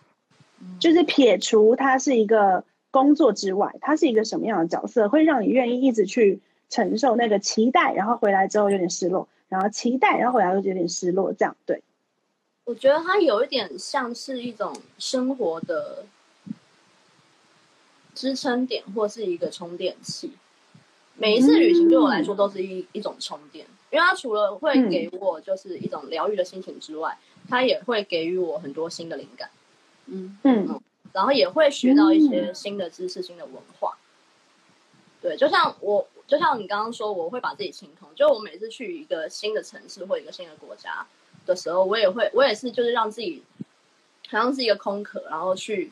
[0.79, 11.81] 就是撇除它是一个工作之外，它是一个什么样的角色，会让你愿意一直去承受那个期待，然后回来之后有点失落，然后期待，然后回来又有点失落，这样对。
[12.65, 16.05] 我觉得它有一点像是一种生活的
[18.13, 20.33] 支撑点，或是一个充电器。
[21.19, 27.17] 每一次旅行对我来说都是一一种充电，因为它除了会给我就是一种疗愈的心情之外，
[27.49, 29.49] 它也会给予我很多新的灵感，
[30.05, 33.97] 嗯，嗯然后也会学到一些新的知识、新的文化。
[35.21, 38.07] 对，就像我，就像你刚刚说，我会把自己清空。
[38.15, 41.05] 就我每次去一个新的城市或一个新的国家
[41.45, 43.43] 的时候，我也会，我也是，就是让自己
[44.29, 45.91] 好像是一个空壳，然后去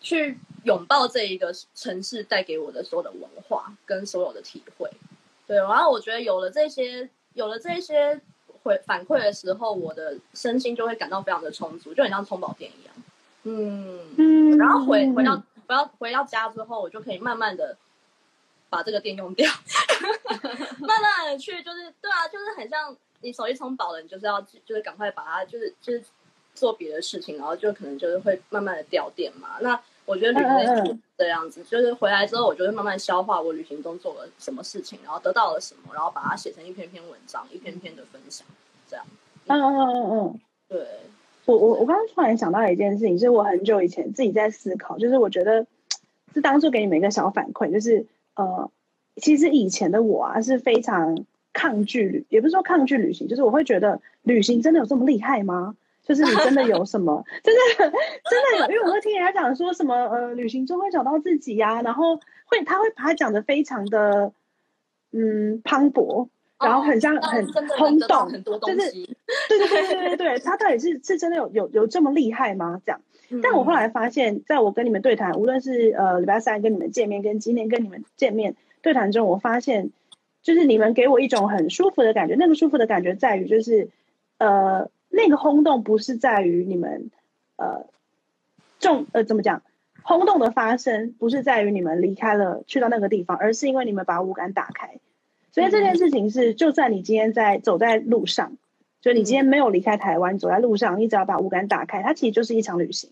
[0.00, 4.90] 去拥抱这一个城市带给我的所有的文化跟所有的体会。
[5.46, 8.20] 对，然后我觉得有了这些，有了这些
[8.62, 12.94] 回反馈的时候，我的身心就会感到非常的充足，就很像充饱电一样。
[13.44, 17.76] 嗯，嗯然后回回到回到回到家之后，我就可以慢慢的
[18.68, 19.50] 把这个电用掉，
[20.78, 26.04] 慢慢的去就是对啊，就是很像你手机充饱了，你就是要就是赶快把它就是就是
[26.54, 29.56] 做别的事情，然后就可能就是会慢慢的掉电嘛。
[29.60, 29.80] 那
[30.10, 38.44] 我觉得旅行是这样子，就是回来之后，我就会慢慢消化我旅行中做了什么事情，然后得到了什么，然后把它写成一篇篇文章，一篇篇的分享，
[38.88, 39.06] 这样。
[39.46, 40.40] 嗯嗯嗯嗯嗯。
[40.68, 40.86] 对，
[41.44, 45.64] 我我我刚刚突然想到一件事情，是我很久以前自己在思考，就是我觉得
[46.34, 48.04] 是当初给你们一个小反馈，就是
[48.34, 48.68] 呃，
[49.16, 55.76] 其实以前的我啊是非常抗拒旅，也不是说抗拒旅行，就是我会觉得旅行真的有这么厉害吗？
[56.02, 64.32] 就是你真的有什么，真的真的有，因为我会听人家讲说什么呃，旅行中会找到自己呀、然后会他会把它讲的非常的
[65.12, 66.28] 嗯磅礴，
[66.58, 67.46] 然后很像那很
[67.78, 68.92] 轰动，就是。
[69.48, 72.80] 对对对对对对，他到底是是真的有有有这么厉害吗？
[72.84, 73.00] 这样。
[73.42, 79.90] 但我后来发现，在我跟你们对谈，无论是呃礼拜三跟你们见面，跟今天跟你们见面对谈中，我发现
[80.42, 82.34] 就是你们给我一种很舒服的感觉。
[82.34, 83.88] 那个舒服的感觉在于，就是
[84.38, 87.10] 呃那个轰动不是在于你们
[87.56, 87.86] 呃
[88.78, 89.62] 重呃怎么讲，
[90.02, 94.98] 轰动的发生不是在于你们离开了去到那个地方，而是因为你们把五感打开。
[95.52, 98.56] 所以这件事情是，就算你今天在走在路上，
[99.00, 103.10] 就你今天没有离开台湾，走在路上，你只要把五感打开，它其实就是一场旅行。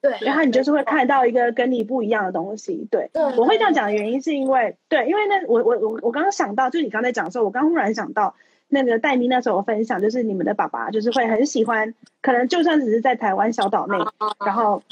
[0.00, 2.86] 对，然后你就是会看到一个跟你不一样的东西。
[2.90, 8.34] 对，对我会这样讲的原因是因为，对，因为那我我我我刚刚想到，就是你刚才讲的时候，我刚忽然想到
[8.74, 13.98] 那个戴妮那时候分享，就是你们的爸爸就是会很喜欢，可能就算只是在台湾小岛内，
[14.44, 14.82] 然后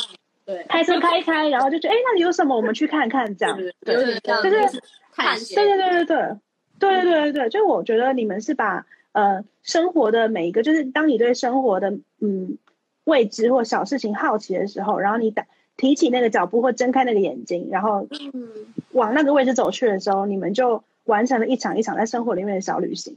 [0.44, 3.56] 对，开车开一开，然后就觉得哎那里有什么，我们去看看这样。
[3.56, 4.82] 对就是就是
[5.14, 6.36] 探险，对对对对对
[6.78, 12.58] 对对对对，就我觉得你们是把呃生活的每一个，就是当你对生活的嗯
[13.04, 15.46] 未知或小事情好奇的时候，然后你打
[15.78, 18.50] 提起那个脚步或睁开那个眼睛，然后嗯，
[18.92, 23.16] 往那个位置走去的时候，你们就完成了一场一场在生活里面的小旅行。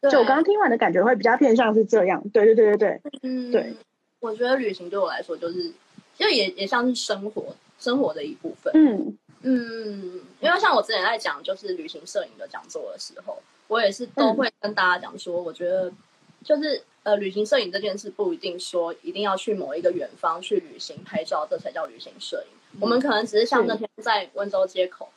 [0.00, 0.10] 对。
[0.10, 3.74] 就我刚刚听完的感觉会比较偏向是这样，对对对对对，嗯，对，
[4.20, 5.72] 我觉得旅行对我来说就是，
[6.16, 8.72] 就也也像是生活生活的一部分。
[8.74, 9.16] 嗯。
[9.42, 15.92] 嗯，因为像我之前在讲就是旅行摄影的讲座的时候，我也是都会跟大家讲说，我觉得
[16.42, 22.80] 就是呃，旅行摄影这件事不一定说一定要去某一个远方去旅行拍照，这才叫旅行摄影。
[22.80, 25.08] 我们可能只是像那天在温州街口，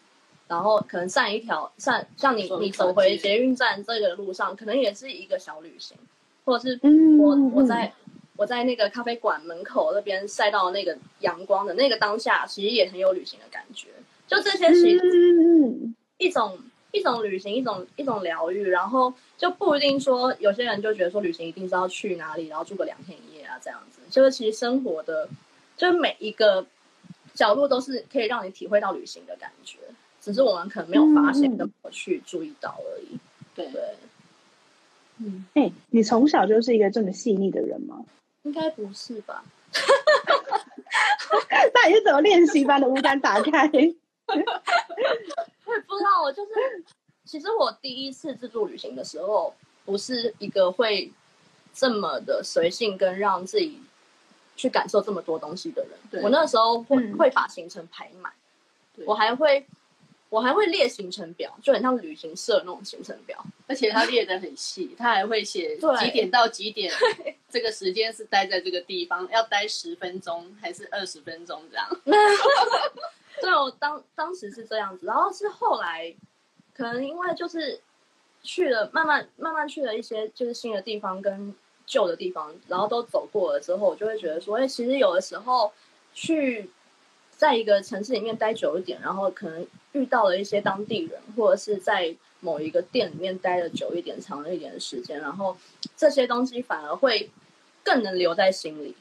[0.50, 5.95] 然后可能上一条上，像你你走回捷运站这个路上，可能也是一个小旅行，
[6.43, 7.93] 或者是嗯，我嗯我在
[8.36, 13.89] 我在那个咖啡馆门口那边晒到那个阳光的那个当下，其实也很有旅行的感觉。
[14.28, 16.58] 就这些，其实一种
[16.91, 24.00] 一种旅行，一种一种疗愈，然后就不一定说有些人就觉得说旅行一定是要去哪里，然后住个两天一夜啊这样子。
[24.10, 25.30] 就是其实生活的，
[25.78, 26.66] 就是每一个
[27.36, 29.78] 角落都是可以让你体会到旅行的感觉，
[30.22, 33.17] 只是我们可能没有发现嗯嗯跟没有去注意到而已。
[33.55, 33.82] 对对，
[35.17, 38.03] 嗯，哎、你从小就是一个这么细腻的人吗？
[38.43, 39.43] 应该不是吧？
[41.74, 43.67] 那你是怎么练习把你的五感打开？
[43.67, 44.43] 我也
[45.82, 46.51] 不知道，我就是，
[47.26, 49.53] 其实我第一次自助旅行的时候，
[49.86, 51.11] 不是一个会
[51.74, 53.80] 这么的随性跟让自己
[54.55, 56.24] 去感受这么多东西的人。
[56.24, 58.32] 我那时候会、嗯会把行程排满，
[59.05, 59.65] 我还会
[60.30, 63.43] 我还会列行程表，就很像旅行社那种行程表。
[63.67, 66.93] 而且他列的很细，他还会写 对几点到几点，
[67.49, 71.88] 这个时间是待在这个地方，要待十分钟还是二十分钟这样。
[73.41, 76.13] 对，我当当时是这样子，然后是后来，
[76.73, 77.80] 可能因为就是
[78.43, 81.55] 去了，慢慢慢慢去了一些就是新的地方跟
[81.86, 85.71] 旧的地方，然后都走过了之后，我就会觉得说，哎，其实有的时候
[86.13, 86.69] 去
[87.39, 95.55] 在一个城市里面待久一点，然后可能遇到了一些当地人，或者是在某一个店里面待的久一点、长了一点的时间，然后
[95.95, 97.29] 这些东西反而会
[97.81, 98.93] 更能留在心里。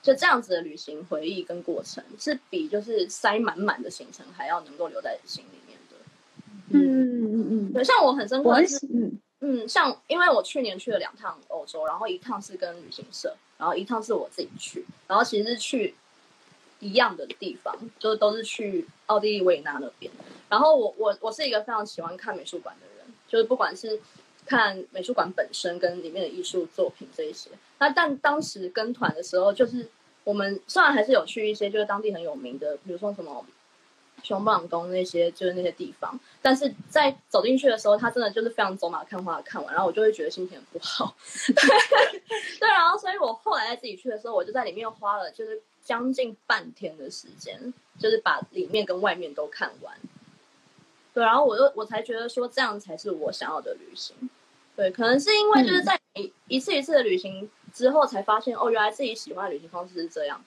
[0.00, 5.96] 就这样子的旅行回忆跟过程，是比就是塞满满的行程还要能够留在心里面的。
[6.68, 15.92] 嗯嗯嗯对，像我很深刻的是，嗯嗯，像因为我去年去了两趟欧洲，然后一趟是跟旅行社，然后一趟是我自己去，然后其实去
[16.80, 20.10] 一样的地方，就是都是去奥地利维也纳那边。
[20.48, 24.00] 然后我我我是一个非常喜欢看美术馆的人，就是不管是
[24.44, 27.50] 看美术馆本身跟里面的艺术作品这一些。
[27.78, 29.88] 那但当时跟团的时候，就是
[30.24, 33.44] 我们虽然还是有去一些就是当地很有名的，比如说什么
[34.22, 41.16] 熊棒宫那些，就是那些地方，但是在走进去的时候，他真的就是非常走马看花看完，然后我就会觉得心情很不好。
[41.46, 41.54] 对，
[42.58, 49.96] 对，然后所以我后来在自己去的时候，我就在里面花了就是将近半天的时间，就是把里面跟外面都看完。
[51.12, 54.14] 对，然后我又我才觉得说这样才是我想要的旅行。
[54.76, 60.42] 对，可能是因为就是在一一次一次的旅行之后，才发现哦，原来自己喜欢的旅行方式是这样，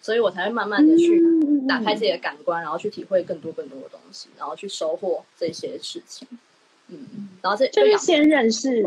[0.00, 6.28] 所以我才会慢慢的去嗯打开自己的感官，然后去体会更多更多的东西，然后去收获这些事情。
[6.88, 8.82] 嗯，然后这就是先认识，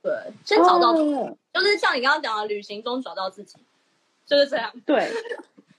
[0.00, 0.12] 对，
[0.44, 3.56] 先找到，哦就是像你刚刚讲的，旅行中找到自己，
[4.28, 4.70] 就是这样。
[4.84, 5.08] 对，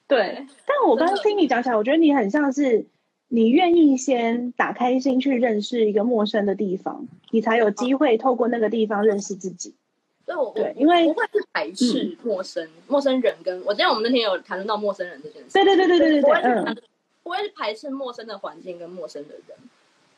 [0.07, 2.85] 对，但我刚刚听你讲起来，我觉得你很像是
[3.27, 9.75] 你愿意先打开心去认识一个陌生的地方，你才有机会透过那个地方认识自己。
[10.25, 15.49] 对，我对，因为不会去排斥陌生、陌生人，跟我记得我们那天有谈论到陌生人这件事。
[15.53, 16.77] 对对对对对对对，不会去嗯，
[17.23, 19.57] 不会去排斥陌生的环境跟陌生的人。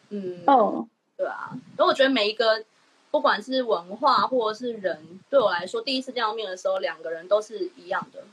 [0.09, 2.61] 嗯，哦，对啊，因为我觉得每一个
[3.11, 8.23] 不管是文化或者是人，对我来说，第一次见到面的时候，两个人都是一样的。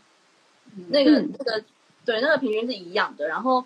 [0.88, 1.64] 那个、嗯那个
[2.04, 3.26] 对，那个平均是一样的。
[3.26, 3.64] 然后，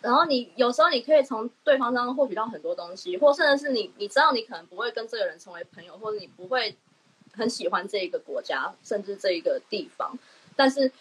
[0.00, 6.76] 然后你有时候你可以从对方当中获取到很多东西，或甚至是你你知道你可能不会跟这个人成为朋友，或者你不会
[7.32, 10.16] 很喜欢这一个国家，甚至这一个地方，
[10.54, 10.92] 但是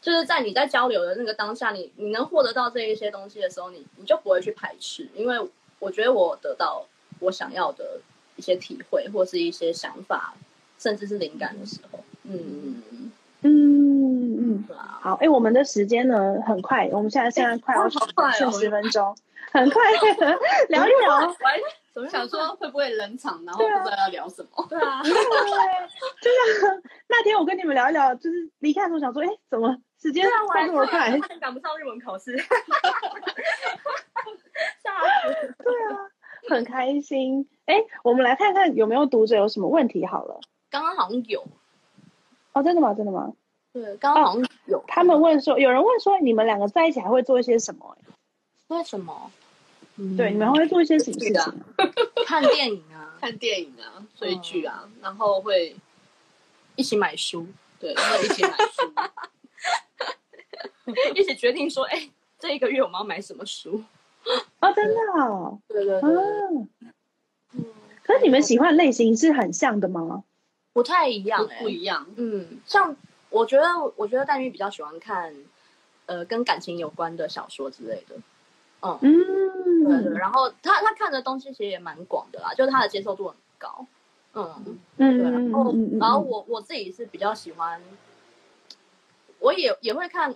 [0.00, 5.36] 就是在你在交流的那个当下，你你能获得到这一些东西的时候，你你就不会去排斥，因为
[5.80, 6.86] 我觉得我得到
[7.20, 8.00] 我想要的
[8.38, 10.32] 一些体会，或是一些想法，
[10.78, 12.82] 甚至是灵感的时候，嗯，
[13.42, 13.50] 嗯
[14.40, 19.14] 嗯，对啊，好，哎，我们的时间呢很快，我们现在现在快要剩十分钟，
[19.52, 19.82] 很快
[20.70, 21.26] 聊一聊。
[21.28, 21.62] 喂，
[21.92, 24.66] 怎么想说会不会冷场，然后不知道要聊什么。
[24.70, 26.30] 对啊， 对，就
[26.60, 31.10] 像那天我跟你们聊一聊，就是离开的时候想说，哎，怎么时间过这么快？
[31.18, 32.36] 差点赶不上日文考试，
[34.82, 34.90] 吓
[35.26, 35.54] 死！
[35.64, 36.06] 对啊，
[36.48, 37.48] 很开心。
[37.68, 40.40] 哎，我们来看看有没有读者有什么问题好了。
[40.70, 41.46] 刚刚好像有，
[42.54, 42.94] 哦，真的吗？
[42.94, 43.30] 真的吗？
[43.74, 44.82] 对，刚刚好像有。
[44.88, 47.96] 他们问说，有人问说，你们两个在一起还会做一些什么？
[48.68, 49.30] 为什么？
[50.16, 51.54] 对，你们还会做一些什么事是的情？
[52.24, 55.76] 看电影啊， 看电影啊，追剧啊，然后会
[56.74, 57.46] 一起买书，
[57.78, 58.92] 对，会一起买书。
[61.14, 62.08] 一起决定说，哎、
[62.38, 63.82] 这一个月我们要买什么书？
[64.60, 66.16] 哦，真的哦，对对嗯。
[66.52, 66.68] 嗯，
[68.08, 70.24] 可是你们喜欢的类型是很像的吗？
[70.72, 72.96] 不太一样不哎、不一样，嗯，像
[73.28, 75.34] 我觉得，我觉得黛玉比较喜欢看，
[76.06, 78.16] 呃，跟感情有关的小说之类的。
[78.80, 78.98] 嗯，
[79.84, 80.12] 对对。
[80.12, 83.86] 嗯然后他他看的东西其实也蛮广的啦，就是他的接受度很高。
[84.32, 85.30] 嗯，嗯对。
[85.30, 87.82] 然后嗯嗯然后我我自己是比较喜欢，
[89.40, 90.34] 我也也会看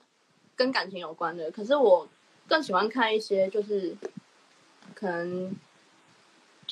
[0.57, 2.07] 跟感情有关的，可是我
[2.47, 3.97] 更喜欢看一些就是
[4.95, 5.57] 可能比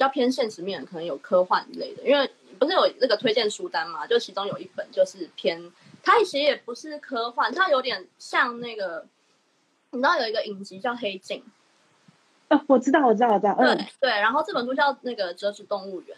[0.01, 2.29] 较偏现实面，可能有科幻类的，因为
[2.59, 5.73] 不是有那个推荐书单嘛，就其中有一本就是偏，
[6.03, 9.07] 它其实也不是科幻，它有点像那个，
[9.91, 11.43] 你知道有一个影集叫《黑镜》。
[12.57, 13.77] 哦，我知道，我知道，我知道，嗯。
[13.77, 16.17] 对对，然后这本书叫那个《折纸动物园》，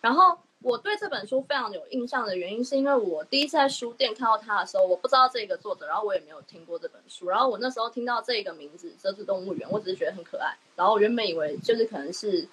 [0.00, 12.46] 然后我对这本书非常有印象的原因，是因为我第一次在书店看到它的时候，我不知道这个作者，然后我也没有听过这本书，然后我那时候听到这个名字《折纸动物园》，我只是觉得很可爱，然后我原本以为就是可能是，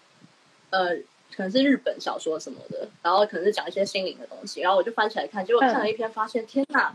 [0.70, 0.96] 呃，
[1.36, 6.94] 可能是日本小说什么的，然后可能是讲一些心灵的东西，然后我就翻起来看，结果看了一篇，发现、天哪，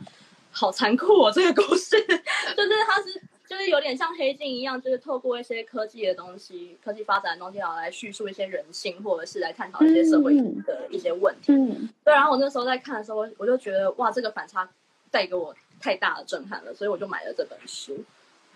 [0.51, 1.33] 好残酷哦！
[1.33, 1.97] 这个故事
[2.57, 11.53] 就是它是就是有点像黑镜一样，就是透过一些科技的东西、科技发展的东西，然后来叙述一些人性，或者是来探讨一些社会嗯的一些问题。
[11.53, 14.69] 嗯对，然后我那时候在看的时候，我就觉得哇，这个反差
[15.11, 18.03] 带给我太大的震撼了，所以我就买了这本书。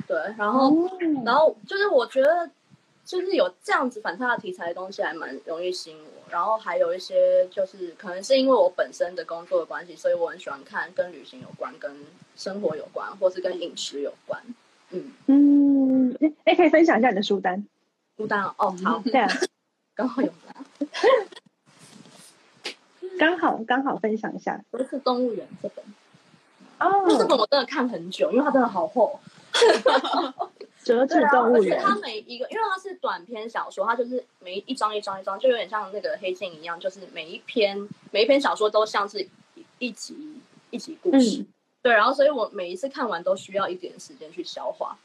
[0.06, 0.90] 对，然后哦
[1.24, 2.48] 然后就是我觉得，
[3.07, 6.11] 就是有这样子反差的题材的东西，还蛮容易吸引我。
[6.28, 11.96] 然后还有一些，就是可能是因为我本身的工作的关系，所以我很喜欢看跟旅行有关、跟
[12.36, 14.42] 生活有关，或是跟饮食有关。
[14.90, 17.64] 嗯，嗯，哎哎，可以分享一下你的书单？
[18.16, 19.28] 孤单哦，哦好，对啊，
[19.94, 20.54] 刚好有拿，
[23.18, 24.64] 刚好刚好分享一下。
[24.70, 25.84] 不是动物园这本，
[26.80, 29.20] 哦，这本我真的看很久，因为它真的好厚。
[30.87, 31.76] 折纸啊，动物园。
[31.76, 39.28] 而且它每一个，因为它是短篇小说，它就是每一章一章一章，就有点像那个黑镜一样，就是每一篇每一篇小说都像是一
[39.78, 41.41] 一集一集故事。
[41.41, 41.47] 嗯
[41.82, 44.97] 对，然后所以我每一次看完都需要一点时间去消化，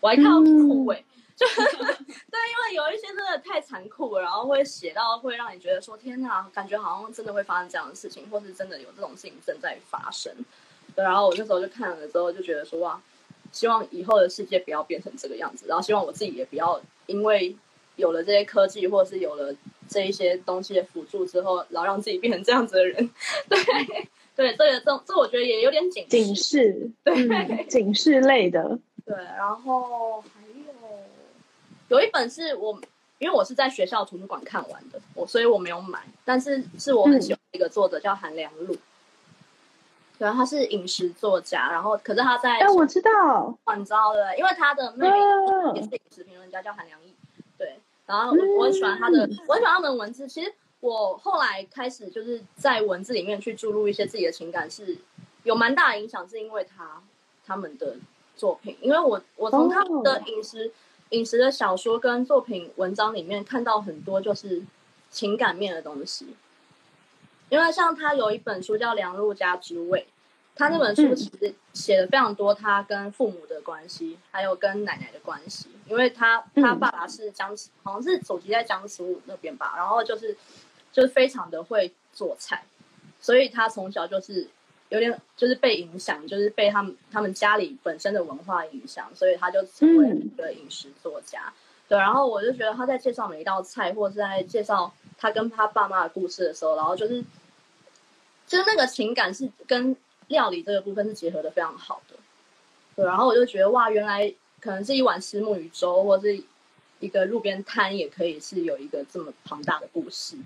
[0.00, 1.02] 我还看到枯萎。
[1.38, 10.32] 就对，因为有一些真的太残酷了，然后会写到会让你觉得说天哪，感觉好像真的会发生这样的事情，或是真的有这种事情正在发生。
[10.96, 13.00] 对，然后我那时候就看了之后就觉得说哇，
[13.52, 17.56] 希望以后的世界不要变成这个样子，然后希望我自己也不要因为
[17.96, 19.54] 有了这些科技，或者是有了
[19.88, 23.10] 这一些东西的辅助之后，然后让自己变成这样子的人。
[23.48, 23.58] 对，
[24.36, 26.90] 对，这个这这我觉得也有点警警示。
[27.02, 28.78] 对，嗯，警示类的。
[29.04, 30.74] 对，然后还有
[31.88, 32.78] 有一本是我，
[33.18, 38.76] 因为我是在学校图书馆看完的，我所以我没有买，但是是我很喜欢的一个作者叫韩良露，
[40.18, 43.56] 对，他是饮食作家，然后可是他在哎，我知道。
[43.76, 45.16] 你知道的，因为他的妹妹
[45.76, 47.14] 也是嗯饮食评论家，叫韩良义。
[47.56, 50.26] 对，然后我我很喜欢他的，嗯我很喜欢他们的文字。
[50.26, 54.98] 其实我后来开始就是在文字里面去注入一些自己的情感，是
[55.44, 57.00] 有蛮大的影响，是因为他
[57.46, 57.96] 他们的
[58.34, 60.72] 作品，因为我我从他们的饮食、
[61.10, 64.62] 饮食的小说跟作品文章里面看到很多就是
[65.10, 66.34] 情感面的东西。
[67.48, 70.00] 因为像他有一本书叫《梁路家之味》，
[70.54, 75.68] 他那本书其实写了非常多他跟父母的关系，还有跟奶奶的关系。
[75.86, 80.36] 因为他他爸爸是江苏，好像是祖籍在江苏那边吧，然后就是
[80.92, 82.62] 就是非常的会做菜，
[83.20, 84.46] 所以他从小就是
[84.90, 91.50] 有点就是被影响，就是被他们他们家里本身的文化影响，所以他就成为一个饮食作家。
[91.88, 97.24] 对，然后我就觉得他在介绍每一道菜，或者是在介绍他跟他爸妈的故事的时候，然后就是
[98.46, 102.16] 就是那个情感是跟料理这个部分是结合的非常好的。
[102.94, 104.30] 对，然后我就觉得哇，原来
[104.60, 106.38] 可能是一碗石木鱼粥，或是
[107.00, 110.36] 一个路边摊，也可以是有一个这么庞大的故事。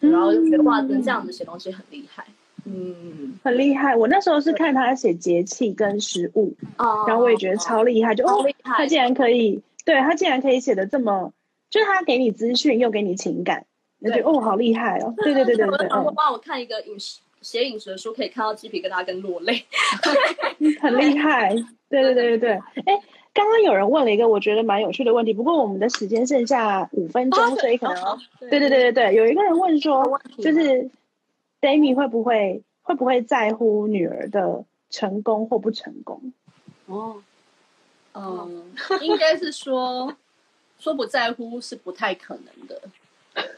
[0.00, 2.26] 然后就觉得哇，能这样子写东西很厉害。
[2.66, 3.96] 嗯，很厉害。
[3.96, 6.52] 我那时候是看他写节气跟食物，
[7.06, 9.62] 然后我也觉得超厉害，就哦，他竟然可以。
[9.84, 11.32] 对他竟然可以写的这么，
[11.70, 13.66] 就是他给你资讯又给你情感，
[14.00, 15.14] 我觉得哦好厉害哦！
[15.16, 19.64] 对对对对对，我帮我看一个饮食写饮食的书，可以看到鸡皮疙瘩跟落泪，
[20.80, 21.54] 很厉害。
[21.90, 22.50] 对对对对对，
[22.86, 30.90] 哎，刚刚有人问了一个我觉得蛮有趣的问题，不过我们的时间剩下五分钟，所以可能对对对对对，有一个人问说，就是
[31.60, 36.32] Dami 会不会会不会在乎女儿的成功或不成功？
[36.86, 37.22] 哦。
[38.14, 40.14] 嗯，应该是说
[40.78, 42.80] 说不在乎是不太可能的，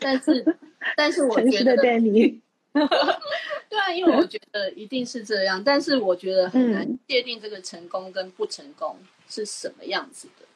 [0.01, 0.57] 但是
[0.97, 2.41] 但是我觉得，对
[3.79, 8.97] 啊，因为我觉得一定是这样，但是我觉得很难界定这个成功跟不成功
[9.29, 10.47] 是什么样子的。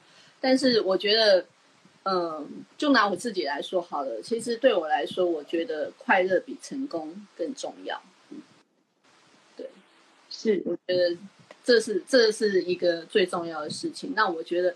[0.40, 1.44] 但是我觉得，
[2.04, 8.00] 嗯，就拿我自己来说好了，其实对我来说，我觉得快乐比成功更重要。
[9.56, 9.68] 对，
[10.30, 11.16] 是我觉得。
[11.64, 14.12] 这是这是一个最重要的事情。
[14.14, 14.74] 那我觉得，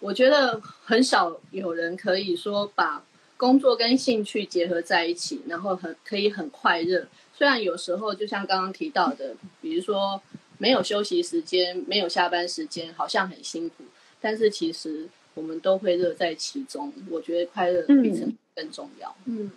[0.00, 3.04] 我觉得很少有人可以说把
[3.36, 7.06] 工作跟兴趣结合在一起，然后很可以很快乐。
[7.34, 10.20] 虽然有时候就像刚刚提到的，比如说
[10.58, 13.84] 没有休息时间，没有下班时间，好像很辛苦，
[14.20, 16.92] 但是其实我们都会乐在其中。
[17.08, 19.16] 我觉得快乐比成更重要。
[19.24, 19.50] 嗯，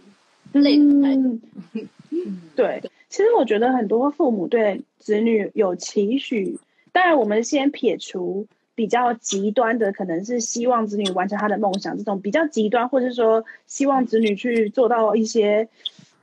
[0.54, 1.42] 累嗯，
[2.56, 2.82] 对。
[3.14, 6.60] 其实我觉得很多父母对子女有期许，
[6.92, 15.70] 当然我们先撇除比较极端的，可能是希望子女完成他的梦想这种比较极端，或者说希望子女去做到一些，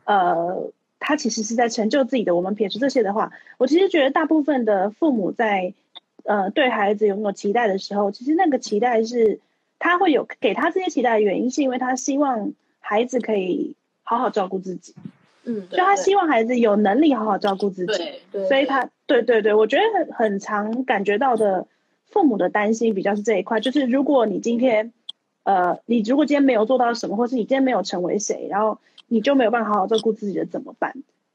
[0.03, 2.35] 呃，他其实是在成就自己的。
[2.35, 5.75] 我们撇除这些的话，我其实觉得大部分的父母在，
[6.25, 9.39] 呃，对孩子拥有期待的时候，其实那个期待是
[9.79, 14.93] 他会有给他这些期待的原因，是因为他希望孩子可以好好照顾自己。
[15.45, 21.67] 嗯，就他希望孩子有能力好好照顾自己，对，所以他对对对，我觉得很很常感觉到的
[22.11, 24.93] 父母的担心比较是这一块，就是如果你今天，
[25.45, 28.79] 呃，你如果今天没有做到什么，或是你今天没有成为谁，然后
[29.09, 30.93] 你就没有办法好好照顾自己的怎么办？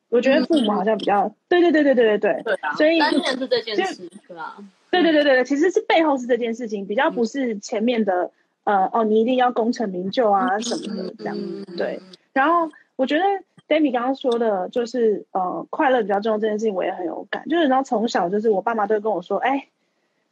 [0.09, 4.57] 我觉得父母好像比较，对对对对对对对，所以担心是这件事，对吧？
[4.91, 8.29] 对对对对对，其实是背后是这件事情，比较不是前面的，
[8.65, 11.35] 呃，哦，你一定要功成名就啊什么的这样，
[11.75, 11.99] 对，
[12.33, 13.23] 然后我觉得。
[13.67, 17.47] Demi 刚刚说的，就是呃，快乐比较重要这件事情，我也很有感。
[17.49, 19.67] 就是然后从小就是我爸妈都跟我说，哎，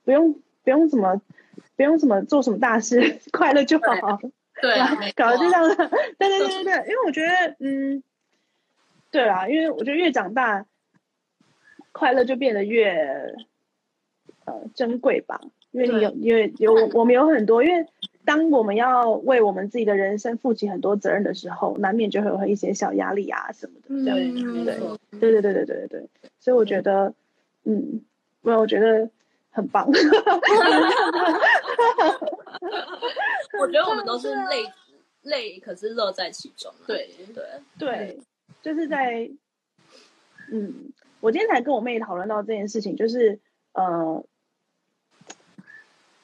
[0.05, 1.21] 不用不用怎么
[1.75, 4.19] 不用怎么做什么大事， 快乐就好。
[4.61, 5.67] 对，搞得就这样。
[6.19, 8.03] 对对对对对，因为我觉得，嗯，
[9.09, 10.65] 对啦，因为我觉得越长大，
[11.91, 13.35] 快乐就变得越
[14.45, 15.41] 呃珍贵吧。
[15.71, 17.87] 因为你有，因为有我们有很多，因为。
[18.25, 23.89] 当我们要为我们自己的人生负起很多责任的时候，难免就会有一些小压力啊什么的。
[24.13, 24.63] 对，对，
[25.19, 26.09] 对，对，对，对，对，对。
[26.39, 27.13] 所以我觉得，
[27.65, 28.01] 嗯，
[28.41, 29.09] 我我觉得
[29.51, 29.87] 很棒。
[33.59, 34.71] 我觉得我们都是累，
[35.23, 36.73] 累，可是乐在其中。
[36.87, 37.45] 对，对，
[37.77, 38.19] 对，
[38.61, 39.29] 就是在，
[40.49, 43.39] 嗯，我今天才跟我妹讨论到这件事情，就是
[43.73, 44.23] 呃，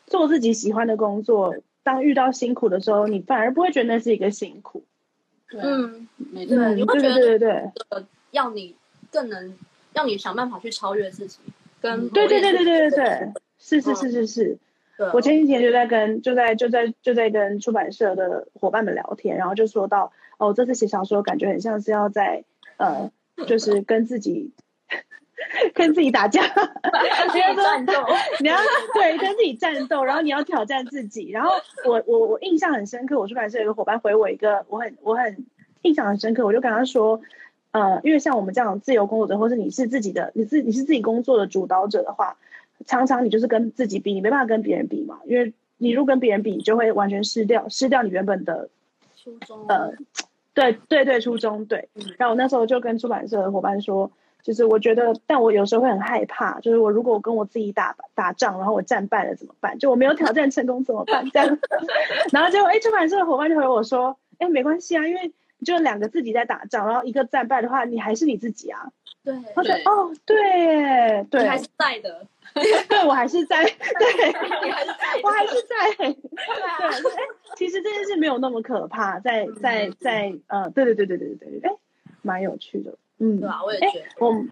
[0.06, 1.58] 做自己喜欢的工作。
[1.90, 4.84] 当遇到辛苦的时候，你反而不会觉得那是一个辛苦。
[5.52, 8.76] 嗯，没错，你会觉得对对对，要你
[9.12, 9.58] 更能
[9.94, 11.40] 让你想办法去超越自己。
[11.82, 14.58] 跟对对对对对对对，是是是是是。
[15.14, 22.44] 我前几天就在跟就在就在就在跟出版社的伙伴们聊天，然后就说到哦，这次写小说感觉很像是要在
[22.78, 23.12] 呃，
[23.48, 24.52] 就是跟自己。
[25.74, 26.42] 跟自己打架，
[27.34, 27.94] 你要战斗，
[28.42, 28.58] 你要
[28.94, 31.30] 对跟自己战斗，然后你要挑战自己。
[31.32, 31.52] 然后
[31.86, 35.46] 我我我印象很深刻，我出版社有个伙伴回我一个，我很我很
[35.82, 37.22] 印象很深刻，我就跟他说，
[37.72, 42.38] 呃，因为像我们这样自由工作者，或是你是自己的，你自你是自己工作的主导者的话，
[42.86, 48.70] 常常你就是跟自己比，你没办法跟别人比嘛，因为你如果跟别人比，你就会完全失掉失掉你原本的
[49.16, 49.94] 初衷呃，
[50.54, 51.88] 对对对，初衷对。
[52.18, 54.12] 然后我那时候就跟出版社的伙伴说，
[54.42, 59.78] 就是我觉得，但我有时候会很害怕，就是我如果我跟我自己打打仗，然后我战败了怎么办？
[59.80, 61.30] 就我没有挑战成功怎么办？
[61.32, 61.60] 这样，
[62.32, 65.32] 然后就哎，出版社的伙伴就回我说，哎，没关系啊，因为
[65.64, 68.90] 就两个自己在打仗，然后一个战败的话，你还是你自己啊。
[69.22, 72.26] 对，他说哦，对对，你还是在的。
[72.90, 74.34] 对，我还是在，对，
[75.22, 76.18] 我还是在，对，
[77.56, 81.76] 其实这件事没有那么可怕，在在在，呃，对对对对对对对，哎，
[82.22, 83.64] 蛮有趣的，嗯，对吧？
[83.64, 84.50] 我也哎觉得，我们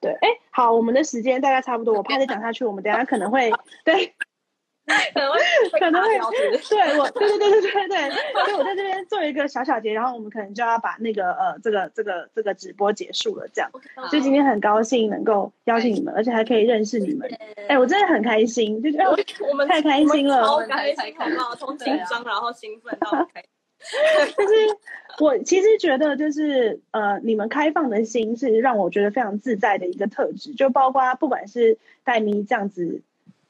[0.00, 3.50] 对，哎，好，我们的时间大概差不多，我怕再讲下去，我们等下可能会
[3.84, 4.14] 对。
[5.78, 6.08] 可能会
[6.68, 8.10] 对我，对对对对对对，
[8.44, 13.70] 所以我在这边做一个小小结，然后我们可能就要把那个呃这个这个这个直播结束了，这样。
[14.10, 17.30] 就今天很高兴能够邀请你们，而且还可以认识你们，
[17.68, 19.16] 哎，我真的很开心，就觉得我
[19.50, 20.44] 我们太开心了。
[20.44, 21.54] 超开心，好不好？
[21.54, 23.50] 从紧张然后兴奋到开心，
[24.36, 24.54] 就是
[25.18, 33.02] 我其实觉得，就是呃，你们开放的心是让我觉得非常自在的一个特质，就包括不管是戴咪这样子，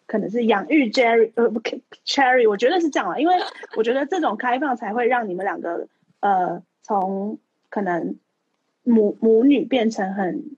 [0.06, 1.60] 可能是养育 Jerry 呃不
[2.06, 3.34] Cherry，我觉得是这样啊，因为
[3.76, 5.88] 我觉得这种开放才会让你们两个
[6.20, 8.16] 呃从可能
[8.84, 10.56] 母母女变成很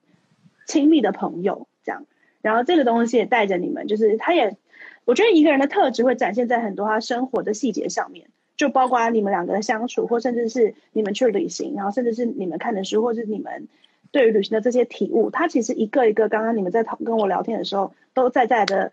[0.66, 2.06] 亲密的朋友这样，
[2.42, 4.56] 然后这个东西也带着你们，就是他也
[5.04, 8.28] 我觉得一个人的特质会展现在很多他生活的细节上面。
[8.62, 13.66] 就包括你们两个的相处，或甚至是你们去旅行，然后甚至是你们看的书，或是你们
[14.12, 18.92] 对于旅行的这些体悟，它其实一个一个，刚刚你们在讨跟我聊天的时候，都在在的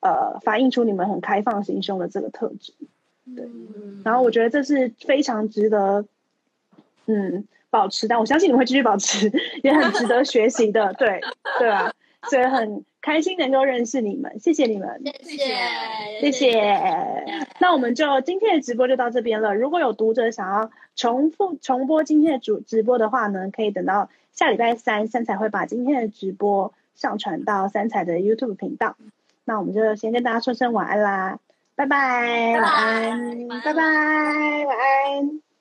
[0.00, 2.72] 呃反映出你们很开放心胸的这个特质。
[3.36, 3.46] 对，
[4.02, 6.06] 然后我觉得这是非常值得
[7.04, 9.30] 嗯保持，但我相信你们会继续保持，
[9.62, 10.94] 也很值得学习的。
[10.94, 11.20] 对
[11.58, 11.92] 对啊，
[12.30, 15.02] 所以很开心能够认识你们，谢谢你们。
[15.22, 15.46] 谢谢
[16.20, 17.48] 谢谢。
[17.58, 19.54] 那我们就今天的直播就到这边了。
[19.54, 28.96] 如果有读者想要重复重播今天的主直播的话呢，可以等到下礼拜三，三彩会把今天的直播上传到三彩的 YouTube 频道。
[29.44, 31.38] 那我们就先跟大家说声晚安啦，
[31.74, 33.82] 拜拜，晚安，拜拜，
[34.64, 35.51] 晚安。